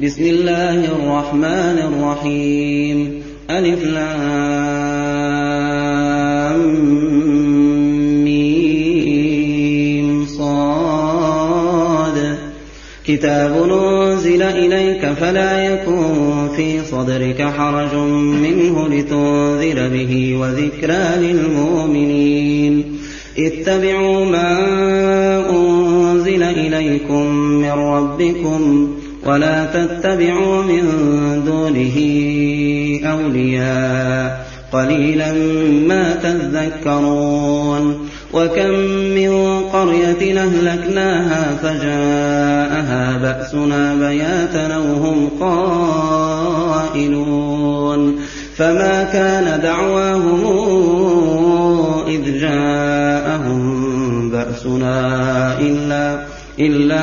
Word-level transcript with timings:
بسم 0.00 0.22
الله 0.22 0.84
الرحمن 0.84 1.78
الرحيم 1.88 3.22
ألف 3.50 3.84
لام 3.84 4.26
صاد 10.26 11.78
كتاب 13.06 13.52
نزل 13.66 14.42
إليك 14.42 15.06
فلا 15.06 15.64
يكن 15.64 16.48
في 16.56 16.84
صدرك 16.84 17.42
حرج 17.42 17.94
منه 18.20 18.88
لتنذر 18.88 19.88
به 19.88 20.36
وذكرى 20.40 21.16
للمؤمنين 21.16 22.84
اتبعوا 23.38 24.24
ما 24.24 24.60
أنزل 25.50 26.42
إليكم 26.42 27.26
من 27.36 27.70
ربكم 27.70 28.95
ولا 29.26 29.64
تتبعوا 29.64 30.62
من 30.62 30.82
دونه 31.46 31.96
أولياء. 33.06 34.46
قليلا 34.72 35.32
ما 35.88 36.14
تذكرون. 36.22 38.08
وكم 38.32 38.70
من 39.14 39.60
قرية 39.72 40.40
أهلكناها 40.42 41.56
فجاءها 41.62 43.18
بأسنا 43.18 43.94
بياتا 43.94 44.74
أو 44.74 44.82
هم 44.82 45.30
قائلون. 45.40 46.56
فما 48.56 49.04
كان 49.04 49.60
دعواهم 49.62 50.44
إذ 52.08 52.40
جاءهم 52.40 53.66
بأسنا 54.30 55.58
إلا 55.58 56.26
إلا 56.58 57.02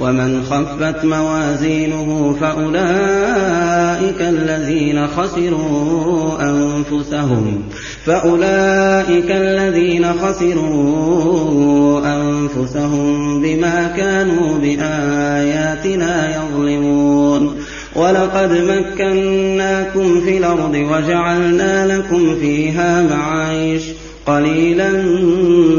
ومن 0.00 0.42
خفت 0.42 1.04
موازينه 1.04 2.36
فأولئك 2.40 4.20
الذين 4.20 5.06
خسروا 5.06 6.42
أنفسهم 6.42 7.62
فأولئك 8.04 9.30
الذين 9.30 10.06
خسروا 10.12 12.00
أنفسهم 12.06 13.42
بما 13.42 13.92
كانوا 13.96 14.58
بآياتنا 14.58 16.36
يظلمون 16.36 17.54
ولقد 17.96 18.52
مكناكم 18.52 20.20
في 20.20 20.38
الأرض 20.38 20.74
وجعلنا 20.74 21.96
لكم 21.96 22.36
فيها 22.36 23.02
معايش 23.02 23.82
قليلا 24.26 24.90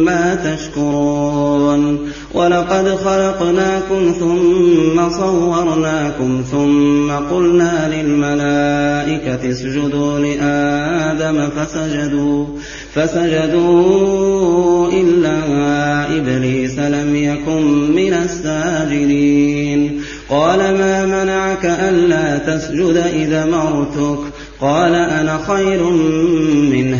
ما 0.04 0.36
تشكرون. 0.36 2.00
ولقد 2.34 2.96
خلقناكم 3.06 4.14
ثم 4.20 5.10
صورناكم 5.10 6.44
ثم 6.52 7.12
قلنا 7.12 7.90
للملائكة 7.94 9.52
اسجدوا 9.52 10.20
لآدم 10.20 11.50
فسجدوا 11.50 12.46
فسجدوا 12.94 14.92
إلا 14.92 15.38
إبليس 16.18 16.80
لم 16.80 17.16
يكن 17.16 17.92
من 17.96 18.14
الساجدين. 18.14 20.02
قال 20.30 20.60
ما 20.60 21.06
منعك 21.06 21.66
ألا 21.66 22.38
تسجد 22.38 22.98
إذا 23.14 23.46
مرتك؟ 23.46 24.20
قال 24.62 24.96
أنا 24.96 25.40
خير 25.48 25.84
منه. 26.72 27.00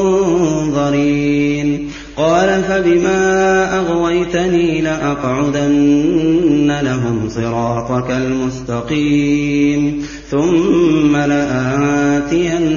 قال 2.17 2.63
فبما 2.63 3.77
أغويتني 3.77 4.81
لأقعدن 4.81 6.79
لهم 6.81 7.29
صراطك 7.29 8.11
المستقيم 8.11 10.05
ثم 10.29 11.15
لآتينهم 11.17 12.71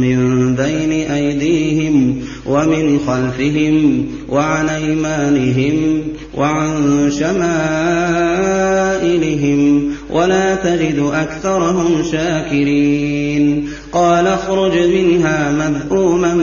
من 0.00 0.54
بين 0.54 0.92
أيديهم 1.10 2.16
ومن 2.46 2.98
خلفهم 3.06 4.06
وعن 4.28 4.68
أيمانهم 4.68 6.02
وعن 6.36 7.10
شمائلهم 7.10 8.00
ولا 10.10 10.54
تجد 10.54 10.98
أكثرهم 11.12 12.02
شاكرين 12.12 13.68
قال 13.92 14.26
اخرج 14.26 14.72
منها 14.78 15.50
مذءوما 15.50 16.34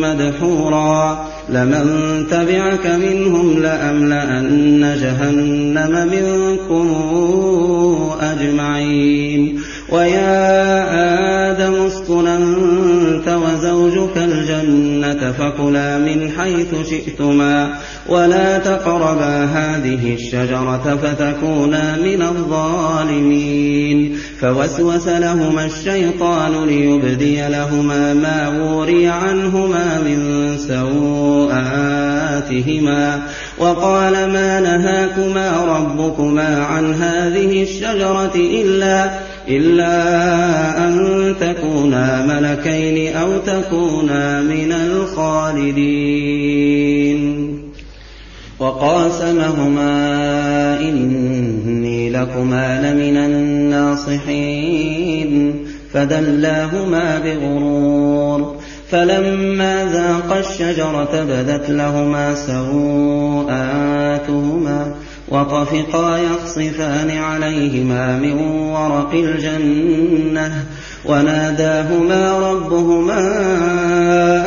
مدحورا 0.00 1.29
لمن 1.52 2.26
تبعك 2.30 2.86
منهم 2.86 3.62
لأملأن 3.62 4.96
جهنم 5.00 6.08
منكم 6.12 6.86
أجمعين. 8.20 9.60
ويا 9.88 10.79
الجنة 15.10 15.32
فكلا 15.32 15.98
من 15.98 16.30
حيث 16.30 16.88
شئتما 16.90 17.74
ولا 18.08 18.58
تقربا 18.58 19.44
هذه 19.44 20.14
الشجرة 20.14 20.98
فتكونا 21.02 21.96
من 21.96 22.22
الظالمين 22.22 24.16
فوسوس 24.40 25.08
لهما 25.08 25.64
الشيطان 25.64 26.64
ليبدي 26.64 27.48
لهما 27.48 28.14
ما 28.14 28.48
وري 28.48 29.08
عنهما 29.08 30.00
من 30.00 30.58
سوءاتهما 30.58 31.60
وقال 33.58 34.12
ما 34.12 34.60
نهاكما 34.60 35.64
ربكما 35.64 36.64
عن 36.64 36.94
هذه 36.94 37.62
الشجرة 37.62 38.34
إلا 38.34 39.10
إلا 39.48 40.88
أن 40.88 41.34
تكونا 41.40 42.26
ملكين 42.26 43.16
أو 43.16 43.38
تكونا 43.38 44.40
من 44.40 44.72
الخالدين. 44.72 45.70
وقاسمهما 48.58 49.90
إني 50.80 52.10
لكما 52.10 52.92
لمن 52.92 53.16
الناصحين. 53.16 55.54
فدلاهما 55.92 57.18
بغرور. 57.18 58.56
فلما 58.90 59.88
ذاقا 59.92 60.40
الشجرة 60.40 61.24
بدت 61.24 61.70
لهما 61.70 62.34
سوءاتهما. 62.34 64.94
وطفقا 65.30 66.18
يخصفان 66.18 67.10
عليهما 67.10 68.18
من 68.18 68.32
ورق 68.72 69.12
الجنة 69.14 70.64
وناداهما 71.04 72.38
ربهما 72.50 73.18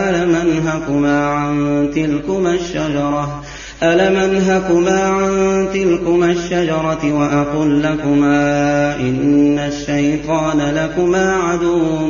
ألم 0.09 0.35
أنهكما 0.35 1.27
عن 1.27 1.89
تلكما 1.95 2.53
الشجرة 2.53 3.43
ألم 3.83 4.15
أنهكما 4.15 5.01
عن 5.01 5.67
تلكما 5.73 6.31
الشجرة 6.31 7.13
وأقل 7.13 7.83
لكما 7.83 8.95
إن 8.95 9.59
الشيطان 9.59 10.59
لكما 10.59 11.33
عدو 11.33 12.07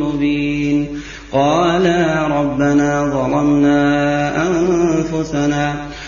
مبين 0.00 0.88
قالا 1.32 2.26
ربنا 2.26 3.04
ظلمنا 3.04 4.32
أنفسنا 4.46 5.85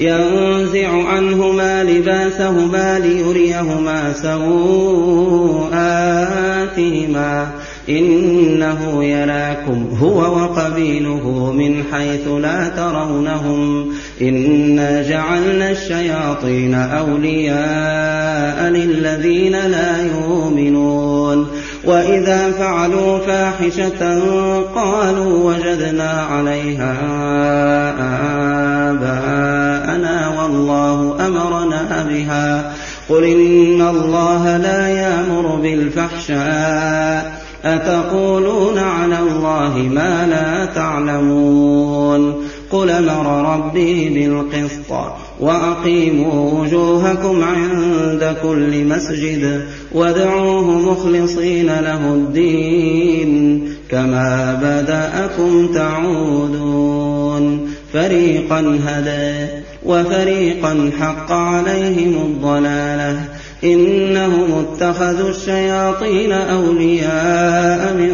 ينزع 0.00 1.08
عنهما 1.08 1.84
لباسهما 1.84 2.98
ليريهما 2.98 4.12
سوآتهما 4.12 5.76
إنه 7.88 9.04
يراكم 9.04 9.86
هو 10.00 10.18
وقبيله 10.18 11.52
من 11.52 11.84
حيث 11.92 12.28
لا 12.28 12.68
ترونهم. 12.68 13.92
إنا 14.20 15.02
جعلنا 15.02 15.70
الشياطين 15.70 16.74
أولياء 16.74 18.70
للذين 18.70 19.52
لا 19.66 20.02
يؤمنون. 20.02 21.46
وإذا 21.84 22.52
فعلوا 22.58 23.18
فاحشة 23.18 24.20
قالوا 24.74 25.52
وجدنا 25.52 26.26
عليها 26.30 26.96
آباءنا. 28.90 29.65
والله 30.46 31.26
أمرنا 31.26 32.06
بها. 32.10 32.72
قل 33.08 33.24
إن 33.24 33.82
الله 33.82 34.56
لا 34.56 34.88
يأمر 34.88 35.58
بالفحشاء. 35.62 37.46
أتقولون 37.64 38.78
على 38.78 39.18
الله 39.18 39.76
ما 39.76 40.26
لا 40.26 40.74
تعلمون. 40.74 42.34
قل 42.70 42.90
أمر 42.90 43.54
ربي 43.54 44.08
بالقسط 44.08 44.92
وأقيموا 45.40 46.60
وجوهكم 46.60 47.44
عند 47.44 48.36
كل 48.42 48.84
مسجد 48.84 49.62
وادعوه 49.92 50.70
مخلصين 50.70 51.66
له 51.66 52.14
الدين. 52.14 53.62
كما 53.90 54.60
بدأكم 54.62 55.66
تعودون. 55.66 57.70
فريقا 57.96 58.80
هدى 58.86 59.62
وفريقا 59.84 60.90
حق 61.00 61.32
عليهم 61.32 62.14
الضلاله 62.26 63.24
إنهم 63.64 64.52
اتخذوا 64.52 65.30
الشياطين 65.30 66.32
أولياء 66.32 67.94
من 67.94 68.12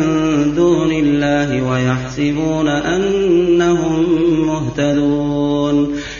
دون 0.56 0.92
الله 0.92 1.62
ويحسبون 1.62 2.68
أنهم 2.68 4.06
مهتدون 4.46 5.96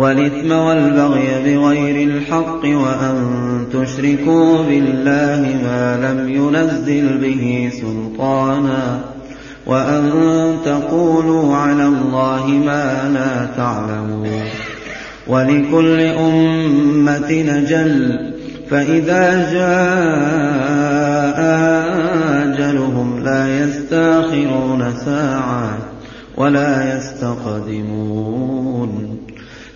والإثم 0.00 0.52
والبغي 0.52 1.28
بغير 1.44 2.08
الحق 2.08 2.64
وأن 2.64 3.16
تشركوا 3.72 4.62
بالله 4.62 5.58
ما 5.64 5.96
لم 5.96 6.28
ينزل 6.28 7.18
به 7.18 7.70
سلطانا 7.80 9.00
وأن 9.66 10.12
تقولوا 10.64 11.56
على 11.56 11.86
الله 11.86 12.46
ما 12.46 13.10
لا 13.14 13.46
تعلمون. 13.56 14.42
ولكل 15.26 16.00
أمة 16.00 17.32
نجل 17.32 18.18
فإذا 18.70 19.52
جاء 19.52 21.40
أجلهم 22.44 23.24
لا 23.24 23.64
يستأخرون 23.64 24.94
ساعة 25.04 25.78
ولا 26.36 26.96
يستقدمون. 26.96 28.40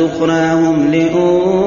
أخراهم 0.00 0.90
لأولاهم 0.90 1.65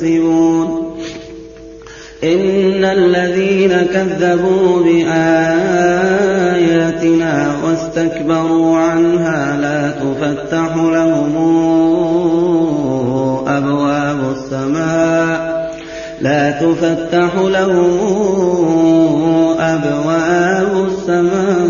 تكسبون 0.00 0.96
إن 2.24 2.84
الذين 2.84 3.72
كذبوا 3.94 4.82
بآياتنا 4.82 5.92
واستكبروا 7.64 8.76
عنها 8.76 9.56
لا 9.60 9.90
تفتح 9.90 10.76
لهم 10.76 11.36
أبواب 13.46 14.20
السماء. 14.36 15.70
لا 16.20 16.50
تفتح 16.50 17.34
لهم 17.34 17.98
أبواب 19.58 20.86
السماء. 20.88 21.69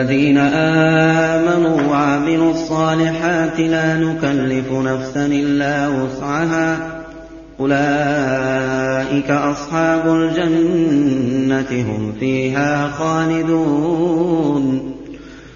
والذين 0.00 0.38
آمنوا 0.38 1.82
وعملوا 1.90 2.52
الصالحات 2.52 3.60
لا 3.60 3.96
نكلف 3.96 4.72
نفسا 4.72 5.26
إلا 5.26 5.88
وسعها. 5.88 6.76
أولئك 7.60 9.30
أصحاب 9.30 10.06
الجنة 10.06 11.66
هم 11.70 12.12
فيها 12.20 12.88
خالدون. 12.88 14.94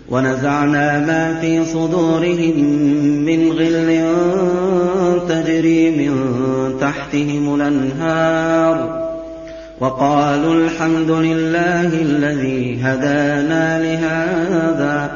ونزعنا 0.08 0.98
ما 0.98 1.40
في 1.40 1.64
صدورهم 1.64 2.58
من 3.24 3.52
غل 3.52 4.04
تجري 5.28 5.90
من 5.90 6.14
تحتهم 6.80 7.54
الأنهار. 7.54 8.93
وقالوا 9.80 10.54
الحمد 10.54 11.10
لله 11.10 11.86
الذي 11.86 12.78
هدانا 12.82 13.82
لهذا 13.82 15.10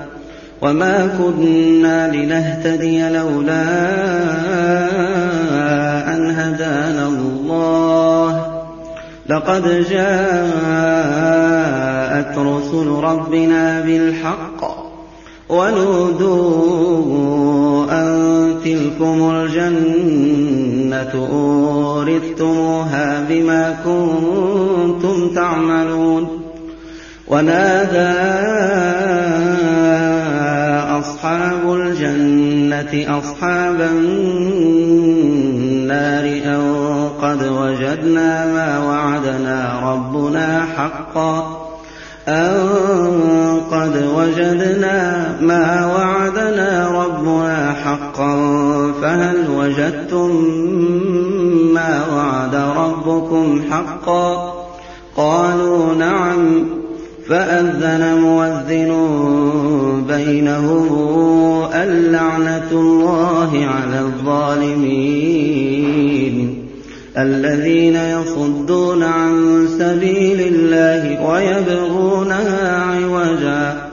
وما 0.62 1.07
كنا 1.19 2.12
لنهتدي 2.12 3.09
لولا 3.09 3.62
أن 6.15 6.31
هدانا 6.31 7.07
الله. 7.09 8.47
لقد 9.29 9.85
جاءت 9.91 11.19
رسل 12.38 12.87
ربنا 12.88 13.81
بالحق 13.81 14.88
ونودوا 15.49 16.99
أن 17.91 18.55
تلكم 18.65 19.31
الجنة 19.31 20.68
أورثتموها 20.92 23.25
بما 23.28 23.76
كنتم 23.85 25.35
تعملون 25.35 26.28
ونادى 27.28 28.18
أصحاب 30.99 31.73
الجنة 31.73 33.18
أصحاب 33.18 33.80
النار 33.80 34.64
أن 36.25 36.88
قد 37.23 37.42
وجدنا 37.42 38.47
ما 38.47 38.85
وعدنا 38.85 39.80
ربنا 39.92 40.66
حقا. 40.76 41.68
أن 42.28 42.68
قد 43.71 44.09
وجدنا 44.16 45.26
ما 45.40 45.87
وعدنا 45.87 46.88
ربنا 46.88 47.75
حقا. 47.85 48.68
فهل 49.02 49.50
وجدتم 49.50 50.31
ما 51.75 52.05
وعد 52.14 52.55
ربكم 52.55 53.62
حقا؟ 53.71 54.55
قالوا 55.17 55.95
نعم. 55.95 56.64
فأذن 57.28 58.19
مؤذن 58.21 58.93
بينهم 60.09 61.09
اللعنة 61.75 62.71
الله 62.73 63.67
على 63.67 64.00
الظالمين 64.00 65.38
الذين 67.19 67.97
يصدون 67.97 69.02
عن 69.02 69.67
سبيل 69.78 70.40
الله 70.40 71.31
ويبغونها 71.31 72.83
عوجا. 72.83 73.88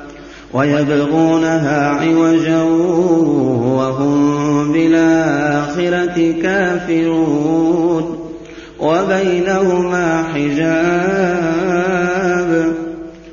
ويبغونها 0.56 1.90
عوجا 1.90 2.62
وهم 3.76 4.72
بالآخرة 4.72 6.34
كافرون 6.42 8.20
وبينهما 8.80 10.24
حجاب 10.34 11.46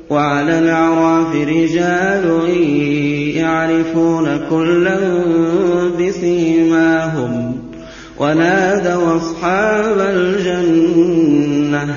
وعلى 0.09 0.59
الأعراف 0.59 1.35
رجال 1.35 2.49
يعرفون 3.35 4.39
كلا 4.49 4.99
بسيماهم 5.99 7.55
ونادوا 8.19 9.17
أصحاب 9.17 9.99
الجنة 9.99 11.95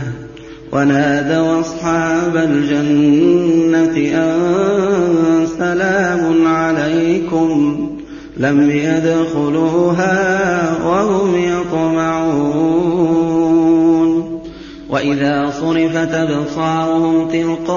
ونادوا 0.76 1.61
أصحاب 1.61 2.37
الجنة 2.37 3.97
أن 4.23 5.47
سلام 5.59 6.47
عليكم 6.47 7.76
لم 8.37 8.71
يدخلوها 8.71 10.16
وهم 10.85 11.35
يطمعون. 11.37 12.76
وإذا 14.90 15.50
صرفت 15.61 16.14
أبصارهم 16.14 17.28
تلقاء 17.28 17.76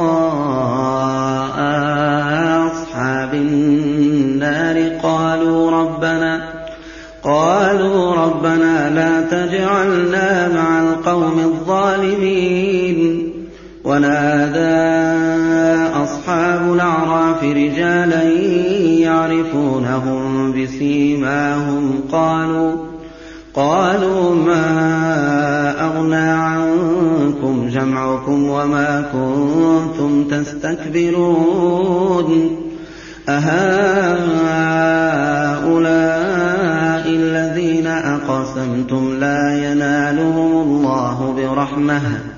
أصحاب 2.68 3.34
النار 3.34 4.90
قالوا 5.04 5.72
ربنا 5.72 6.60
قالوا 7.24 8.16
ربنا 8.16 8.90
لا 8.90 9.22
تجعلنا 9.22 10.48
مع 10.48 10.82
القوم 10.82 11.40
الظالمين. 11.40 11.99
ونادى 14.00 14.80
أصحاب 16.04 16.74
الأعراف 16.74 17.44
رجالا 17.44 18.24
يعرفونهم 19.04 20.52
بسيماهم 20.52 22.02
قالوا 22.12 22.76
قالوا 23.54 24.36
ما 24.36 24.66
أغنى 25.86 26.16
عنكم 26.16 27.70
جمعكم 27.70 28.50
وما 28.50 29.06
كنتم 29.14 30.24
تستكبرون 30.28 31.50
أهؤلاء 33.30 33.60
الذين 37.08 37.88
أقسمتم 37.88 39.20
لا 39.20 39.72
ينالهم 39.72 40.52
الله 40.62 41.34
برحمة 41.38 42.29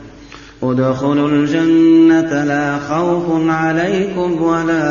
ادخلوا 0.64 1.30
الجنة 1.30 2.44
لا 2.44 2.78
خوف 2.78 3.50
عليكم 3.50 4.42
ولا 4.42 4.84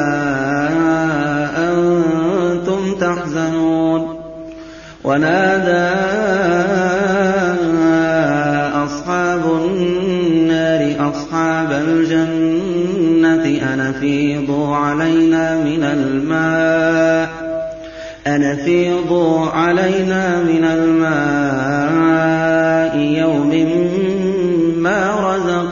أنتم 1.70 2.94
تحزنون. 3.00 4.20
ونادى 5.04 5.90
أصحاب 8.84 9.40
النار 9.64 11.10
أصحاب 11.10 11.72
الجنة 11.72 13.44
أن 13.74 13.80
أفيضوا 13.80 14.76
علينا 14.76 15.56
من 15.64 15.82
الماء 15.82 17.30
أن 18.26 18.42
علينا 19.50 20.42
من 20.42 20.64
الماء 20.64 21.90
يوم 22.98 23.52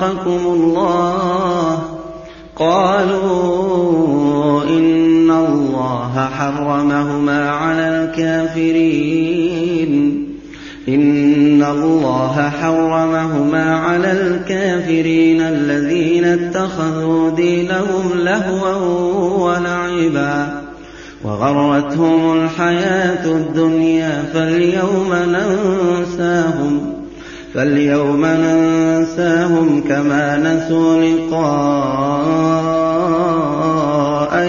رزقكم 0.09 0.47
الله. 0.47 1.79
قالوا 2.57 4.65
إن 4.65 5.31
الله 5.31 6.29
حرمهما 6.39 7.51
على 7.51 7.89
الكافرين. 7.89 9.93
إن 10.89 11.63
الله 11.63 12.53
حرمهما 12.63 13.77
على 13.77 14.13
الكافرين 14.13 15.41
الذين 15.41 16.25
اتخذوا 16.25 17.31
دينهم 17.31 18.11
لهوا 18.15 19.45
ولعبا. 19.45 20.63
وغرتهم 21.25 22.45
الحياة 22.45 23.27
الدنيا 23.27 24.25
فاليوم 24.35 25.13
ننساهم. 25.13 26.98
فاليوم 27.55 28.27
ننساهم 28.27 29.85
كما 29.89 30.37
نسوا 30.37 31.03
لقاء 31.03 32.29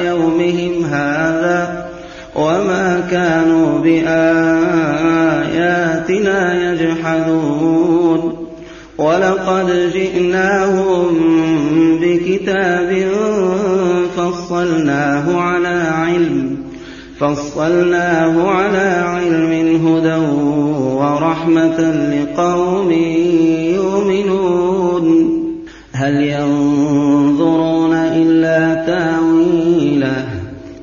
يومهم 0.06 0.86
هذا 0.86 1.86
وما 2.36 3.08
كانوا 3.12 3.79
بآياتنا 3.79 5.10
يجحدون 6.72 8.50
ولقد 8.98 9.91
جئناهم 9.94 11.18
بكتاب 12.01 13.08
فصلناه 14.18 15.41
على 15.41 15.84
علم 15.96 16.58
فصلناه 17.20 18.50
على 18.50 19.04
علم 19.06 19.88
هدى 19.88 20.16
ورحمة 20.96 21.80
لقوم 22.16 22.92
يؤمنون. 23.75 25.29
هل 25.92 26.14
ينظرون 26.14 27.94
إلا 27.94 28.74
تأويله؟ 28.74 30.25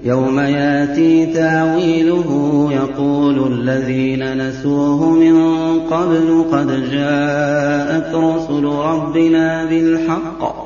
يوم 0.05 0.40
يأتي 0.40 1.27
تأويله 1.27 2.68
يقول 2.72 3.53
الذين 3.53 4.49
نسوه 4.49 5.11
من 5.11 5.37
قبل 5.81 6.44
قد 6.53 6.90
جاءت 6.90 8.14
رسل 8.14 8.64
ربنا 8.64 9.64
بالحق. 9.64 10.65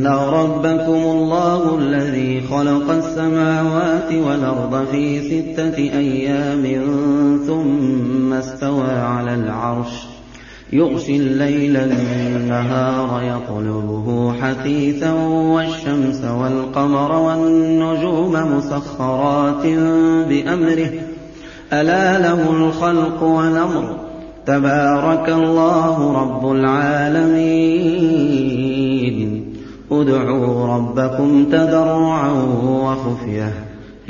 إن 0.00 0.06
ربكم 0.06 1.02
الله 1.02 1.78
الذي 1.78 2.40
خلق 2.40 2.90
السماوات 2.90 4.12
والأرض 4.12 4.86
في 4.92 5.20
ستة 5.22 5.76
أيام 5.76 6.62
ثم 7.46 8.32
استوى 8.32 8.90
على 8.90 9.34
العرش 9.34 9.92
يغشي 10.72 11.16
الليل 11.16 11.76
النهار 11.76 13.22
يطلبه 13.22 14.32
حثيثا 14.32 15.12
والشمس 15.54 16.24
والقمر 16.24 17.12
والنجوم 17.12 18.32
مسخرات 18.56 19.66
بأمره 20.28 20.90
ألا 21.72 22.18
له 22.18 22.50
الخلق 22.50 23.22
والأمر 23.22 23.96
تبارك 24.46 25.28
الله 25.28 26.12
رب 26.12 26.52
العالمين 26.52 27.80
ادعوا 29.92 30.76
ربكم 30.76 31.44
تضرعا 31.44 32.32
وخفية 32.64 33.52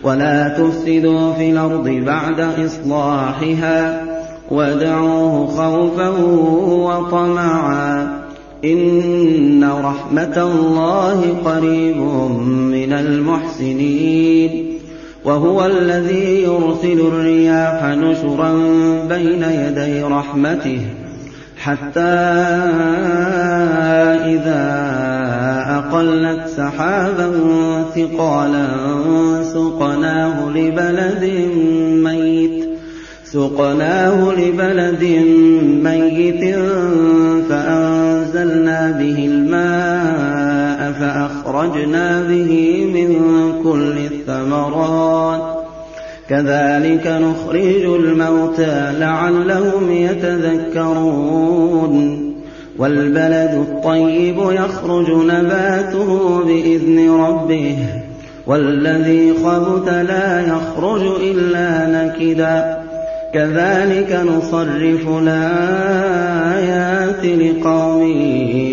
ولا 0.03 0.47
تفسدوا 0.47 1.33
في 1.33 1.51
الأرض 1.51 1.89
بعد 1.89 2.39
إصلاحها 2.39 4.05
وادعوه 4.51 5.47
خوفا 5.47 6.09
وطمعا. 6.69 8.19
إن 8.65 9.63
رحمة 9.63 10.37
الله 10.37 11.37
قريب 11.45 11.97
من 12.51 12.93
المحسنين. 12.93 14.68
وهو 15.25 15.65
الذي 15.65 16.43
يرسل 16.43 16.99
الرياح 16.99 17.83
نشرا 17.85 18.51
بين 19.09 19.43
يدي 19.43 20.03
رحمته 20.03 20.81
حتى 21.57 21.99
إذا 24.25 24.89
أقلت 25.69 26.47
سحابا 26.47 27.31
ثقالا 27.95 28.67
سقناه 29.43 30.49
لبلد 30.49 31.31
ميت 32.03 32.69
سقناه 33.25 34.31
لبلد 34.31 35.03
ميت 35.83 36.55
فأنزلنا 37.49 38.91
به 38.91 39.25
الماء 39.25 40.91
فأخرجنا 40.99 42.21
به 42.21 42.85
من 42.93 43.09
كل 43.63 44.08
الثمرات. 44.29 45.59
كذلك 46.29 47.07
نخرج 47.07 47.85
الموتى 47.85 48.91
لعلهم 48.99 49.91
يتذكرون. 49.91 51.45
والبلد 52.77 53.53
الطيب 53.53 54.37
يخرج 54.37 55.11
نباته 55.11 56.43
بإذن 56.43 57.11
ربه. 57.11 57.77
والذي 58.47 59.33
خبث 59.33 59.87
لا 59.87 60.41
يخرج 60.41 61.21
إلا 61.21 61.87
نكدا. 61.87 62.79
كذلك 63.33 64.19
نصرف 64.25 65.07
الآيات 65.23 67.25
لقوم 67.25 68.03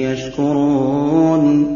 يشكرون. 0.00 1.75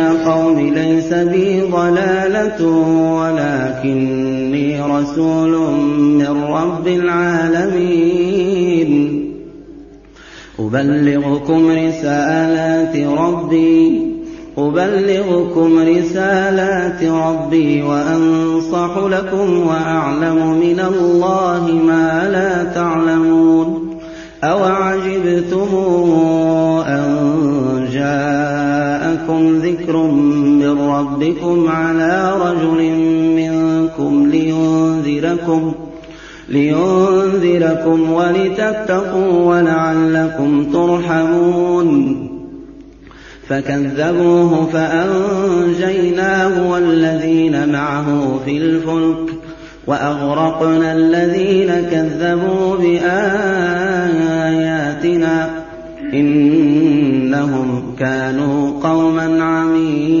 ليس 1.11 1.27
بي 1.27 1.61
ضلالة 1.61 2.65
ولكني 3.19 4.81
رسول 4.81 5.53
من 5.99 6.43
رب 6.43 6.87
العالمين. 6.87 8.01
أبلغكم 10.59 11.71
رسالات 11.71 12.95
ربي 12.95 14.11
أبلغكم 14.57 15.79
رسالات 15.79 17.03
ربي 17.03 17.81
وأنصح 17.81 18.97
لكم 18.97 19.67
وأعلم 19.67 20.59
من 20.59 20.79
الله 20.79 21.71
ما 21.87 22.29
لا 22.31 22.63
تعلمون. 22.63 23.97
أوعجبتم 24.43 25.69
أن 26.87 27.11
جاءكم 27.93 29.59
ذكر 29.59 29.95
من 30.71 30.89
ربكم 30.89 31.69
على 31.69 32.33
رجل 32.41 32.81
منكم 33.35 34.29
لينذركم 34.29 35.73
لينذركم 36.49 38.11
ولتتقوا 38.11 39.55
ولعلكم 39.55 40.71
ترحمون 40.71 42.27
فكذبوه 43.47 44.65
فأنجيناه 44.73 46.71
والذين 46.71 47.71
معه 47.71 48.39
في 48.45 48.57
الفلك 48.57 49.33
وأغرقنا 49.87 50.93
الذين 50.93 51.67
كذبوا 51.91 52.75
بآياتنا 52.75 53.21
إنهم 56.13 57.95
كانوا 57.99 58.71
قوما 58.83 59.43
عمين 59.43 60.20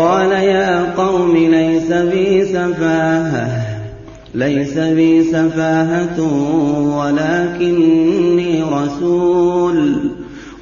قال 0.00 0.32
يا 0.32 0.94
قوم 0.94 1.36
ليس 1.36 1.92
بي 1.92 2.44
سفاهة 2.44 3.62
ليس 4.34 4.78
بي 4.78 5.24
سفاهة 5.24 6.20
ولكني 6.98 8.62
رسول 8.62 10.10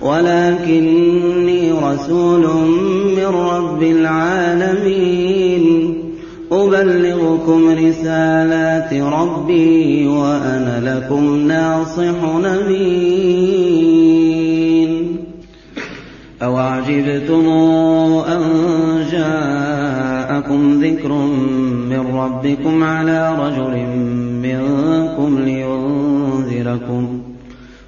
ولكني 0.03 1.73
رسول 1.73 2.47
من 3.17 3.25
رب 3.25 3.83
العالمين. 3.83 5.29
أبلغكم 6.53 7.71
رسالات 7.71 8.95
ربي 8.95 10.07
وأنا 10.07 10.81
لكم 10.85 11.49
ناصح 11.49 12.15
نبين 12.45 13.79
أوعجبتم 16.43 17.49
أن 18.29 18.43
جاءكم 19.19 20.85
ذكر 20.85 21.13
من 21.91 22.03
ربكم 22.15 22.85
على 22.85 23.35
رجل 23.39 23.87
منكم 24.43 25.39
لينذركم 25.39 27.21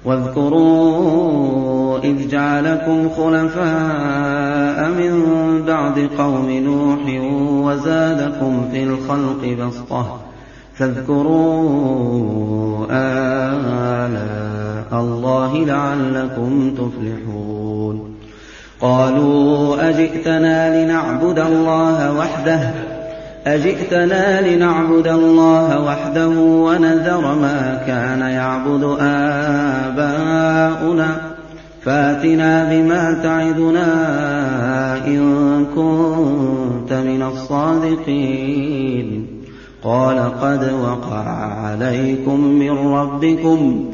واذكروا 0.05 1.99
إذ 1.99 2.27
جعلكم 2.27 3.09
خلفاء 3.09 4.89
من 4.89 5.13
بعد 5.67 6.09
قوم 6.17 6.49
نوح 6.49 6.99
وزادكم 7.65 8.69
في 8.71 8.83
الخلق 8.83 9.55
بسطة 9.59 10.19
فاذكروا 10.73 12.85
آلاء 12.91 15.01
الله 15.01 15.65
لعلكم 15.65 16.71
تفلحون 16.71 18.10
قالوا 18.81 19.89
أجئتنا 19.89 20.83
لنعبد 20.83 21.39
الله 21.39 22.17
وحده؟ 22.17 22.71
أجئتنا 23.47 24.49
لنعبد 24.49 25.07
الله 25.07 25.85
وحده 25.85 26.29
ونذر 26.39 27.35
ما 27.41 27.81
كان 27.87 28.21
يعبد 28.21 28.97
آباؤنا. 29.91 31.07
فاتنا 31.85 32.69
بما 32.71 33.19
تعدنا 33.23 33.87
إن 35.07 35.65
كنت 35.75 36.93
من 36.93 37.23
الصادقين. 37.33 39.27
قال 39.83 40.39
قد 40.41 40.71
وقع 40.83 41.27
عليكم 41.65 42.39
من 42.39 42.71
ربكم 42.71 43.85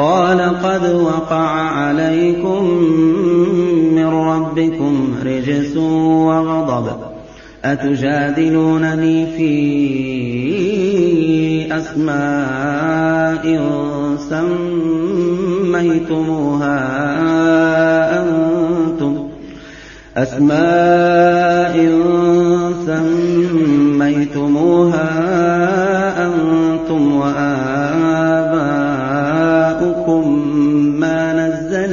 قال 0.00 0.40
قد 0.40 0.94
وقع 0.94 1.50
عليكم 1.50 2.64
من 3.94 4.06
ربكم 4.06 5.14
رجس 5.24 5.76
وغضب. 5.76 6.96
أتجادلونني 7.64 9.26
في 9.26 9.50
أسماء 11.78 13.60
سميتموها 15.76 16.80
أنتم. 18.22 19.28
أسماء 20.16 21.90
سميتموها 22.86 24.89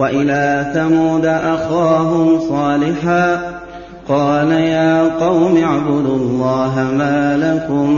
وإلى 0.00 0.70
ثمود 0.74 1.26
أخاهم 1.26 2.40
صالحا 2.48 3.40
قال 4.08 4.50
يا 4.50 5.08
قوم 5.08 5.56
اعبدوا 5.56 6.16
الله 6.16 6.94
ما 6.98 7.36
لكم 7.36 7.90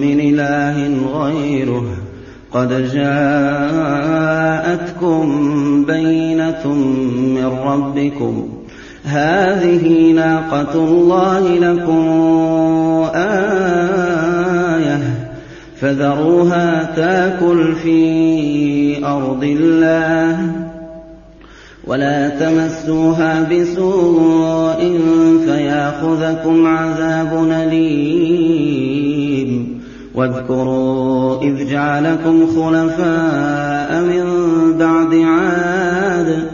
من 0.00 0.20
إله 0.20 0.90
غيره 1.18 1.84
قد 2.52 2.68
جاءتكم 2.92 4.24
بينة 5.84 6.68
من 7.36 7.58
ربكم 7.64 8.48
هذه 9.04 10.12
ناقة 10.12 10.74
الله 10.74 11.58
لكم 11.58 12.08
آية 13.14 15.00
فذروها 15.80 16.92
تاكل 16.96 17.74
في 17.74 19.06
أرض 19.06 19.44
الله 19.44 20.61
ولا 21.86 22.28
تمسوها 22.28 23.42
بسوء 23.42 25.00
فيأخذكم 25.46 26.66
عذاب 26.66 27.48
أليم. 27.52 29.02
واذكروا 30.14 31.42
إذ 31.42 31.70
جعلكم 31.70 32.46
خلفاء 32.46 34.00
من 34.00 34.24
بعد 34.78 35.14
عاد 35.14 36.48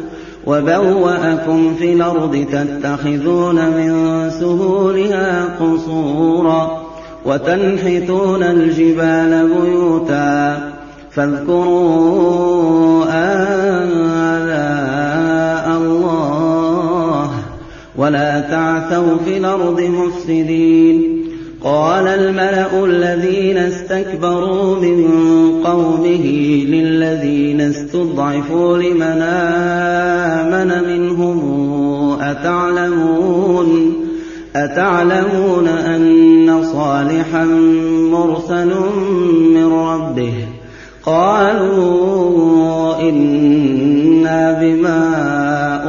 وبوأكم 0.47 1.75
في 1.75 1.93
الأرض 1.93 2.47
تتخذون 2.53 3.55
من 3.55 4.31
سهولها 4.31 5.45
قصورا 5.61 6.83
وتنحتون 7.25 8.43
الجبال 8.43 9.49
بيوتا 9.49 10.68
فاذكروا 11.19 13.05
آلاء 14.25 14.67
الله 15.77 17.31
ولا 17.97 18.41
تعثوا 18.41 19.17
في 19.25 19.37
الأرض 19.37 19.81
مفسدين. 19.81 21.25
قال 21.65 22.07
الملأ 22.07 22.85
الذين 22.85 23.57
استكبروا 23.57 24.77
من 24.81 25.07
قومه 25.65 26.27
للذين 26.67 27.61
استضعفوا 27.61 28.79
لمن 28.79 29.23
آمن 30.43 30.71
منهم 30.89 31.39
أتعلمون؟ 32.21 33.95
أتعلمون 34.57 35.69
أن 35.69 36.65
صالحا 36.73 37.45
مرسل 38.13 38.75
من 39.55 39.73
ربه؟ 39.73 40.48
قالوا 41.09 43.01
إنا 43.01 44.61
بما 44.61 45.05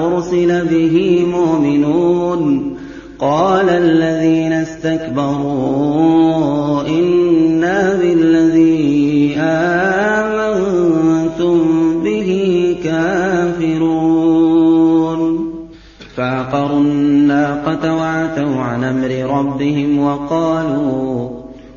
أرسل 0.07 0.51
به 0.65 1.25
مؤمنون. 1.31 2.75
قال 3.19 3.69
الذين 3.69 4.53
استكبروا 4.53 5.21
إنا 6.87 7.99
بالذي 8.01 9.35
آمنتم 9.39 11.59
به 12.03 12.29
كافرون. 12.83 13.89
فعقروا 16.15 16.79
الناقة 16.79 17.95
وعتوا 17.95 18.55
عن 18.55 18.83
أمر 18.83 19.39
ربهم 19.39 19.99
وقالوا 19.99 21.18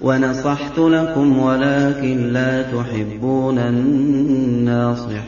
ونصحت 0.00 0.78
لكم 0.78 1.38
ولكن 1.38 2.32
لا 2.32 2.62
تحبون 2.62 3.58
الناصحين. 4.58 5.24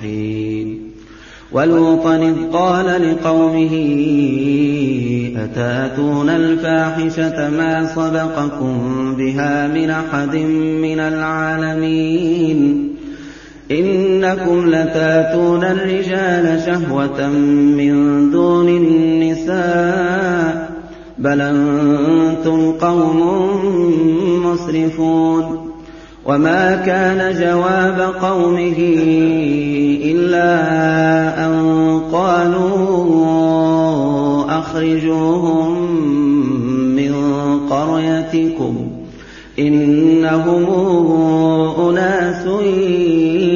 ولوطا 1.53 2.17
إذ 2.17 2.35
قال 2.53 2.87
لقومه 2.87 3.75
أتأتون 5.37 6.29
الفاحشة 6.29 7.51
ما 7.51 7.87
سبقكم 7.87 9.15
بها 9.19 9.69
من 9.69 9.91
أحد 9.91 10.37
من 10.83 11.01
العالمين؟ 11.01 12.89
إنكم 13.71 14.69
لتأتون 14.69 15.65
الرجال 15.65 16.61
شهوة 16.67 17.29
من 17.29 18.31
دون 18.31 18.69
النساء 18.69 20.66
بل 21.19 21.41
أنتم 21.41 22.73
قوم 22.73 23.21
مسرفون 24.45 25.71
وما 26.27 26.77
كان 26.77 27.35
جواب 27.41 28.15
قومه 28.23 28.77
إلا 30.05 30.51
أن 31.47 31.53
قالوا 32.13 33.07
أخرجوهم 34.59 35.93
من 36.97 37.15
قريتكم 37.71 38.75
إنهم 39.59 40.67
أناس 41.89 42.47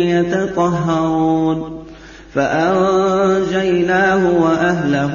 يتطهرون 0.07 1.81
فأنجيناه 2.35 4.41
وأهله 4.43 5.15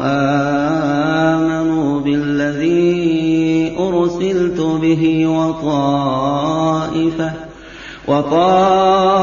آمنوا 0.04 2.00
بالذي 2.00 3.76
أرسلت 3.80 4.62
به 4.82 5.28
وطائفة 5.28 6.54
وطائفة 8.08 9.16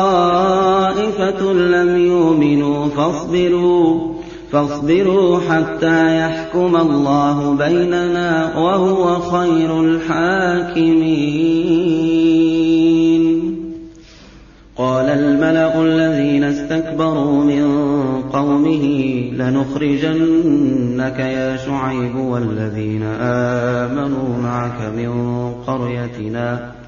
لم 1.53 1.97
يؤمنوا 1.97 2.89
فاصبروا 2.89 4.10
فاصبروا 4.53 5.41
حتى 5.41 6.19
يحكم 6.19 6.77
الله 6.77 7.55
بيننا 7.55 8.59
وهو 8.59 9.21
خير 9.21 9.81
الحاكمين. 9.81 11.21
قال 14.77 15.07
الملأ 15.07 15.83
الذين 15.83 16.45
استكبروا 16.45 17.45
من 17.45 17.65
قومه 18.33 18.85
لنخرجنك 19.33 21.19
يا 21.19 21.57
شعيب 21.57 22.17
والذين 22.17 23.03
آمنوا 23.83 24.39
معك 24.43 24.81
من 24.97 25.11
قريتنا. 25.67 26.80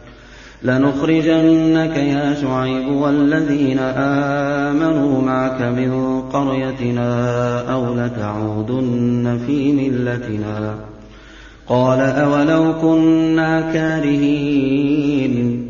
لنخرجنك 0.65 1.97
يا 1.97 2.35
شعيب 2.35 2.89
والذين 2.89 3.79
آمنوا 3.79 5.23
معك 5.23 5.63
من 5.63 6.21
قريتنا 6.21 7.61
أو 7.73 7.95
لتعودن 7.95 9.41
في 9.47 9.73
ملتنا. 9.73 10.75
قال 11.69 12.01
أولو 12.01 12.73
كنا 12.83 13.61
كارهين. 13.73 15.69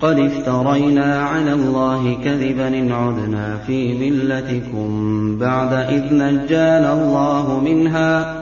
قد 0.00 0.18
افترينا 0.18 1.22
على 1.22 1.52
الله 1.52 2.16
كذبا 2.24 2.68
إن 2.68 2.92
عدنا 2.92 3.56
في 3.66 4.10
ملتكم 4.10 5.38
بعد 5.38 5.72
إذ 5.72 6.14
نجانا 6.14 6.92
الله 6.92 7.60
منها 7.64 8.41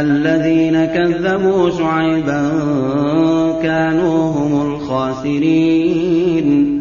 الذين 0.00 0.84
كذبوا 0.84 1.70
شعيبا 1.70 2.50
كانوا 3.62 4.32
هم 4.32 4.74
الخاسرين. 4.74 6.76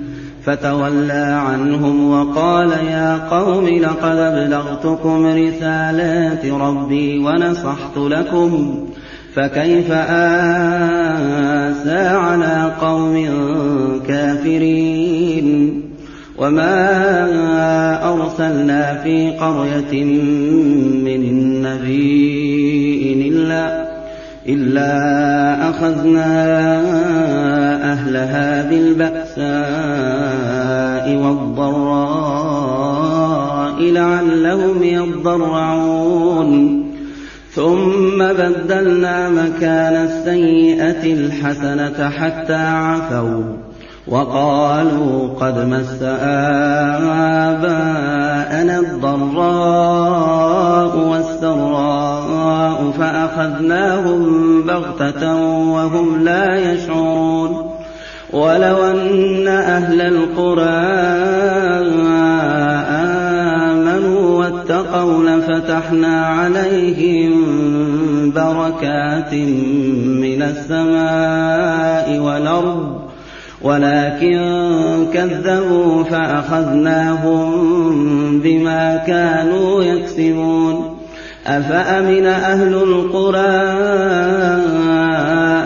فتولى 0.45 1.41
عنهم 1.47 2.12
وقال 2.12 2.69
يا 2.69 3.30
قوم 3.30 3.67
لقد 3.67 4.17
ابلغتكم 4.17 5.25
رسالات 5.25 6.45
ربي 6.45 7.17
ونصحت 7.17 7.97
لكم 7.97 8.80
فكيف 9.36 9.91
آسى 9.91 10.88
على 12.08 12.71
قوم 12.82 13.25
كافرين؟ 14.08 15.82
وما 16.38 18.13
أرسلنا 18.13 19.01
في 19.04 19.32
قرية 19.32 20.04
من 21.04 21.62
نبي 21.62 22.94
إلا 23.51 23.86
إلا 24.47 25.69
أخذنا 25.69 26.31
أهلها 27.93 28.69
بالبأساء 28.69 29.45
والضراء 31.15 32.45
لعلهم 33.81 34.84
يضرعون. 34.84 36.86
ثم 37.55 38.17
بدلنا 38.17 39.29
مكان 39.29 39.95
السيئة 39.95 41.13
الحسنة 41.13 42.10
حتى 42.10 42.53
عفوا 42.53 43.43
وقالوا 44.08 45.29
قد 45.39 45.67
مس 45.67 46.03
آباءنا 47.51 48.79
الضراء 48.79 49.74
فأخذناهم 53.45 54.62
بغتة 54.62 55.36
وهم 55.71 56.23
لا 56.23 56.73
يشعرون. 56.73 57.71
ولو 58.34 58.84
أن 58.84 59.47
أهل 59.47 60.01
القرى 60.01 60.69
آمنوا 63.71 64.39
واتقوا 64.39 65.23
لفتحنا 65.23 66.25
عليهم 66.25 67.31
بركات 68.31 69.34
من 70.23 70.41
السماء 70.41 72.19
والأرض 72.19 73.01
ولكن 73.62 74.39
كذبوا 75.13 76.03
فأخذناهم 76.03 77.49
بما 78.39 79.03
كانوا 79.08 79.84
يكسبون. 79.84 80.94
أفأمن 81.47 82.25
أهل 82.25 82.73
القرى 82.73 83.39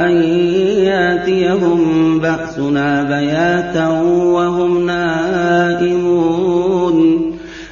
أن 0.06 0.12
ياتيهم 0.84 2.20
بأسنا 2.20 3.04
بياتا 3.04 3.88
وهم 3.88 4.86
نائمون؟ 4.86 6.20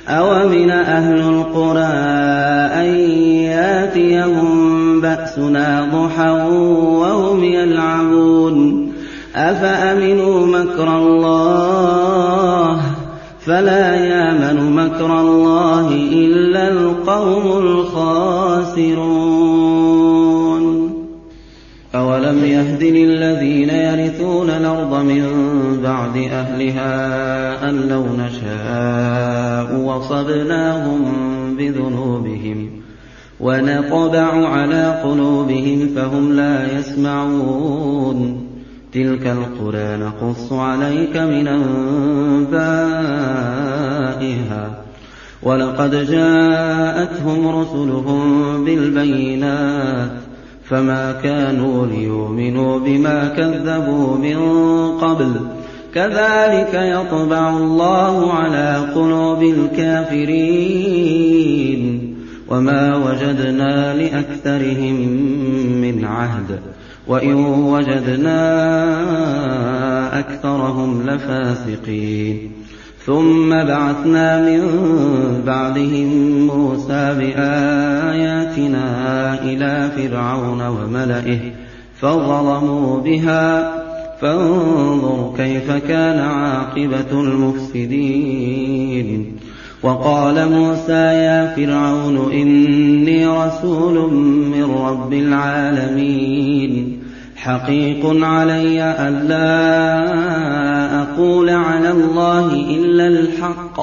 أومن 0.07 0.71
أهل 0.71 1.19
القرى 1.19 1.93
أن 2.79 2.85
ياتيهم 3.43 5.01
بأسنا 5.01 5.87
ضحى 5.93 6.31
وهم 6.99 7.43
يلعبون؟ 7.43 8.87
أفأمنوا 9.35 10.45
مكر 10.45 10.97
الله؟ 10.97 12.81
فلا 13.47 13.95
يامن 13.95 14.75
مكر 14.75 15.19
الله 15.21 15.91
إلا 16.11 16.67
القوم 16.67 17.57
أولم 21.95 22.45
يهد 22.45 22.83
للذين 22.83 23.69
يرثون 23.69 24.49
الأرض 24.49 24.93
من 25.03 25.23
بعد 25.83 26.17
أهلها 26.17 27.69
أن 27.69 27.75
لو 27.89 28.05
نشاء 28.19 29.79
وصبناهم 29.79 31.01
بذنوبهم 31.57 32.69
ونطبع 33.39 34.47
على 34.47 35.01
قلوبهم 35.03 35.89
فهم 35.95 36.33
لا 36.33 36.79
يسمعون. 36.79 38.47
تلك 38.93 39.27
القرى 39.27 39.97
نقص 39.97 40.53
عليك 40.53 41.17
من 41.17 41.47
أنبائها. 41.47 42.47
ولقد 45.47 46.11
جاءتهم 46.11 47.47
رسلهم 47.47 48.65
بالبينات 48.65 50.11
فما 50.63 51.11
كانوا 51.11 51.85
ليؤمنوا 51.85 52.79
بما 52.79 53.27
كذبوا 53.27 54.17
من 54.17 54.37
قبل. 54.91 55.31
كذلك 55.93 56.73
يطبع 56.73 57.57
الله 57.57 58.33
على 58.33 58.75
قلوب 58.95 59.43
الكافرين. 59.43 60.47
وما 62.49 62.95
وجدنا 62.95 63.93
لأكثرهم 63.93 64.95
من 65.81 66.05
عهد. 66.05 66.59
وإن 67.07 67.33
وجدنا 67.45 68.39
أكثرهم 70.19 71.09
لفاسقين. 71.09 72.66
ثم 73.07 73.49
بعثنا 73.49 74.41
من 74.41 74.61
بعدهم 75.45 76.41
موسى 76.47 77.15
بآياتنا 77.19 78.85
إلى 79.43 79.89
فرعون 79.95 80.67
وملئه 80.67 81.39
فظلموا 82.01 82.99
بها. 82.99 83.73
فانظر 84.21 85.33
كيف 85.37 85.71
كان 85.71 86.19
عاقبة 86.19 87.11
المفسدين. 87.11 89.25
وقال 89.83 90.51
موسى 90.51 90.91
يا 90.91 91.55
فرعون 91.55 92.31
إني 92.31 93.27
رسول 93.27 94.13
من 94.53 94.63
رب 94.63 95.13
العالمين. 95.13 96.99
حقيق 97.35 98.25
علي 98.25 98.95
ألا 98.99 99.97
أقول 101.17 101.49
على 101.49 101.91
الله 101.91 102.53
إلا 102.53 103.07
الحق. 103.07 103.79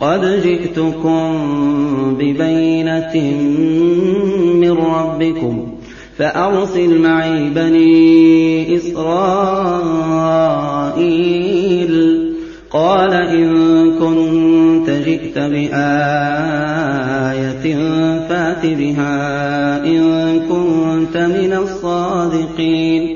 قد 0.00 0.42
جئتكم 0.42 1.38
ببينة 2.18 3.16
من 4.54 4.72
ربكم 4.72 5.66
فأرسل 6.18 6.98
معي 6.98 7.50
بني 7.50 8.76
إسرائيل. 8.76 9.16
قال 12.70 13.12
إن 13.12 13.54
كنت 13.98 14.90
جئت 14.90 15.38
بآية 15.38 15.76
فات 18.28 18.66
بها 18.66 19.84
إن 19.86 20.40
كنت 20.40 21.16
من 21.16 21.52
الصادقين. 21.52 23.15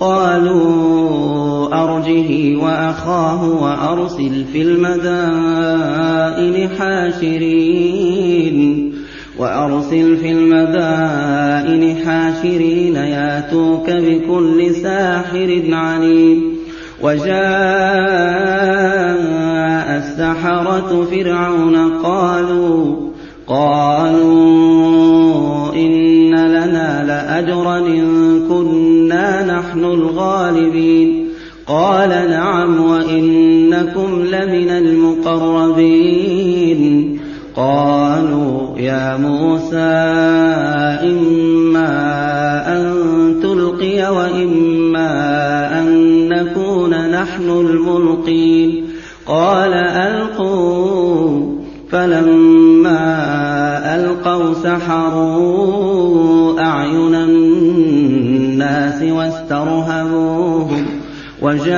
قالوا 0.00 1.82
أرجه 1.84 2.56
وأخاه 2.56 3.62
وأرسل 3.62 4.44
في 4.52 4.62
المدائن 4.62 5.88
حاشرين. 6.78 8.58
وأرسل 9.38 10.16
في 10.16 10.32
المدائن 10.32 11.96
حاشرين 12.06 12.96
ياتوك 12.96 13.90
بكل 13.90 14.74
ساحر 14.74 15.62
عليم. 15.72 16.56
وجاء 17.02 17.30
السحرة 19.96 21.06
فرعون 21.10 21.76
قالوا 22.02 22.96
قالوا 23.46 24.50
إن 25.74 26.34
لنا 26.34 27.04
لأجرا 27.06 27.78
إن 27.78 28.40
كنا 28.48 28.89
نحن 29.42 29.84
الغالبين. 29.84 31.28
قال 31.66 32.08
نعم 32.08 32.84
وإنكم 32.84 34.24
لمن 34.24 34.70
المقربين. 34.70 35.90
قالوا 37.56 38.78
يا 38.78 39.16
موسى 39.16 39.76
إما 41.02 41.92
أن 42.68 42.94
تلقي 43.42 44.16
وإما 44.16 45.10
أن 45.80 45.88
نكون 46.28 47.10
نحن 47.10 47.50
الملقين. 47.50 48.84
قال 49.26 49.74
ألقوا. 49.74 51.60
فلما 51.90 53.00
ألقوا 53.94 54.54
سحروا 54.54 56.09
الناس 59.00 59.12
واسترهبوهم 59.12 60.86
وجاءوا 61.42 61.70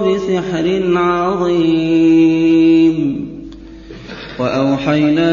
بسحر 0.00 0.82
عظيم. 0.96 2.96
وأوحينا 4.38 5.32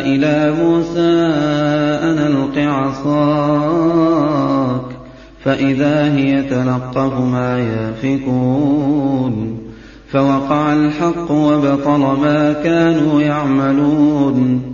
إلى 0.00 0.54
موسى 0.62 1.12
أن 2.02 2.18
ألق 2.18 2.58
عصاك 2.58 4.04
فإذا 5.44 6.16
هي 6.16 6.42
تلقف 6.42 7.20
ما 7.20 7.58
يافكون. 7.58 9.58
فوقع 10.12 10.72
الحق 10.72 11.30
وبطل 11.30 11.98
ما 11.98 12.52
كانوا 12.52 13.22
يعملون. 13.22 14.73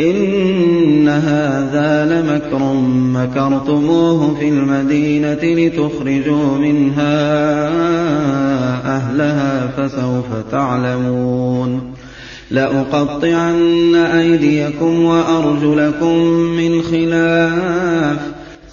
إن 0.00 1.08
هذا 1.08 2.06
لمكر 2.06 2.74
مكرتموه 3.14 4.34
في 4.34 4.48
المدينة 4.48 5.38
لتخرجوا 5.42 6.58
منها 6.58 7.30
أهلها 8.96 9.66
فسوف 9.66 10.26
تعلمون 10.50 11.80
لأقطعن 12.50 13.94
أيديكم 13.94 15.04
وأرجلكم 15.04 16.16
من 16.30 16.82
خلاف 16.82 18.18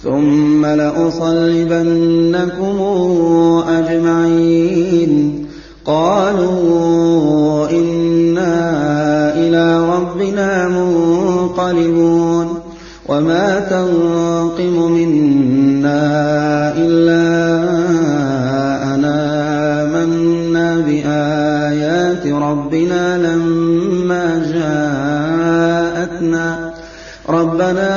ثم 0.02 0.66
لأصلبنكم 0.66 2.28
أجمعين 3.68 5.47
قالوا 5.88 7.70
إنا 7.70 8.54
إلى 9.34 9.66
ربنا 9.94 10.68
منقلبون 10.68 12.46
وما 13.08 13.60
تنقم 13.60 14.92
منا 14.92 16.02
إلا 16.76 17.24
أن 18.94 19.04
آمنا 19.04 20.68
بآيات 20.86 22.24
ربنا 22.26 23.18
لما 23.18 24.24
جاءتنا. 24.52 26.48
ربنا 27.28 27.92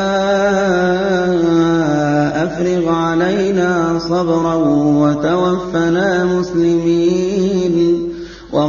أفرغ 2.43 2.89
علينا 2.89 3.99
صبرا 4.09 4.55
وتوفنا 5.01 6.25
مسلمين. 6.25 7.20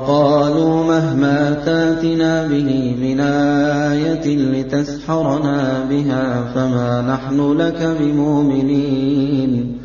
وقالوا 0.00 0.84
مهما 0.84 1.60
تاتنا 1.64 2.46
به 2.46 2.96
من 3.00 3.20
آية 3.20 4.36
لتسحرنا 4.36 5.84
بها 5.90 6.52
فما 6.54 7.02
نحن 7.02 7.52
لك 7.52 7.96
بمؤمنين 8.00 9.78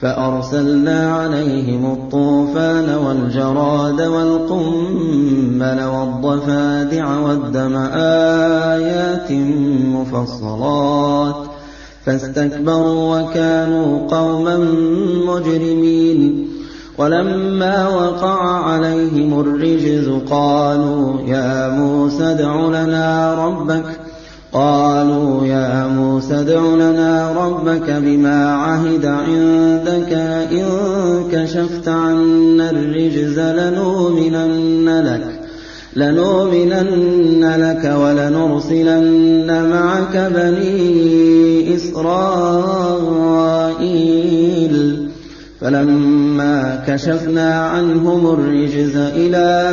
فأرسلنا 0.00 1.14
عليهم 1.14 1.92
الطوفان 1.92 2.94
والجراد 2.94 4.00
والقمل 4.00 5.82
والضفادع 5.84 7.18
والدم 7.18 7.76
آيات 8.76 9.32
مفصلات 9.94 11.36
فاستكبروا 12.04 13.20
وكانوا 13.20 14.08
قوما 14.08 14.56
مجرمين 15.26 16.48
ولما 17.00 17.88
وقع 17.88 18.40
عليهم 18.64 19.40
الرجز 19.40 20.08
قالوا 20.30 21.20
يا 21.26 21.68
موسى 21.68 22.24
ادع 22.24 22.66
لنا 22.66 23.34
ربك. 23.46 23.84
قالوا 24.52 25.46
يا 25.46 25.86
موسى 25.86 26.40
ادع 26.40 26.60
لنا 26.60 27.32
ربك 27.32 27.90
بما 27.90 28.54
عهد 28.54 29.06
عندك. 29.06 30.12
إن 30.52 30.64
كشفت 31.32 31.88
عنا 31.88 32.70
الرجز 32.70 33.38
لنؤمنن 33.38 35.00
لك 35.00 35.40
لنؤمنن 35.96 37.44
لك 37.56 37.94
ولنرسلن 37.96 39.70
معك 39.70 40.32
بني 40.34 41.74
إسرائيل. 41.76 43.59
فلما 45.60 46.84
كشفنا 46.86 47.54
عنهم 47.54 48.26
الرجز 48.26 48.96
إلى 48.96 49.68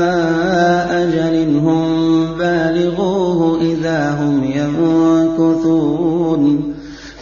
أجل 0.92 1.58
هم 1.58 1.98
بالغوه 2.38 3.62
إذا 3.62 4.18
هم 4.22 4.44
ينكثون. 4.44 5.64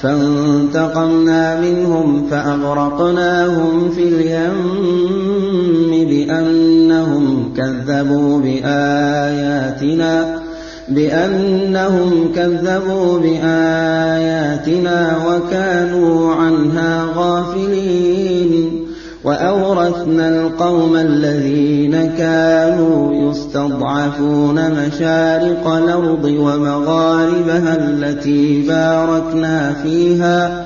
فانتقمنا 0.01 1.61
منهم 1.61 2.27
فأغرقناهم 2.31 3.89
في 3.89 4.03
اليم 4.03 4.65
بأنهم 6.09 7.53
كذبوا 7.57 8.41
بآياتنا. 8.41 10.44
بأنهم 10.89 12.31
كذبوا 12.35 13.19
بآياتنا 13.19 15.17
وكانوا 15.27 16.35
عنها 16.35 17.07
غافلين. 17.15 18.85
وأورثنا 19.23 20.29
القوم 20.29 20.95
الذين 20.95 22.11
كانوا 22.17 23.31
يستضعفون 23.31 24.71
مشارق 24.71 25.67
الأرض 25.67 26.25
ومغاربها 26.25 27.77
التي 27.89 28.61
باركنا 28.67 29.73
فيها. 29.83 30.65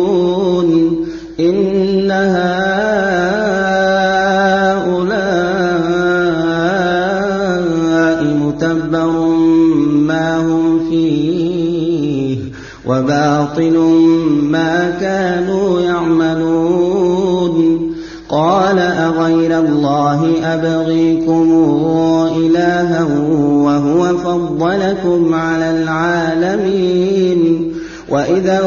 وباطل 13.51 13.77
ما 14.51 14.97
كانوا 15.01 15.81
يعملون. 15.81 17.81
قال 18.29 18.79
أغير 18.79 19.59
الله 19.59 20.33
أبغيكم 20.43 21.51
إلها 22.37 23.03
وهو 23.51 24.17
فضلكم 24.17 25.33
على 25.33 25.83
العالمين. 25.83 27.71
وإذا 28.09 28.61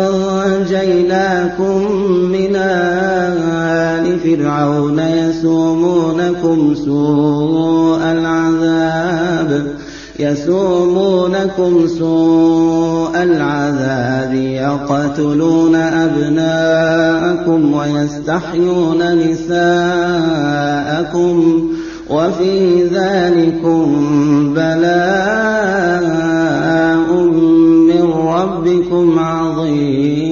أنجيناكم 0.46 1.92
من 2.32 2.56
آل 2.56 4.18
فرعون 4.18 4.98
يسومونكم 4.98 6.74
سوء 6.74 7.98
العذاب. 7.98 9.73
يسومونكم 10.18 11.86
سوء 11.86 13.22
العذاب 13.22 14.34
يقتلون 14.34 15.74
أبناءكم 15.74 17.74
ويستحيون 17.74 19.28
نساءكم 19.28 21.34
وفي 22.10 22.84
ذلكم 22.84 23.84
بلاء 24.54 26.04
من 27.90 28.12
ربكم 28.12 29.18
عظيم. 29.18 30.24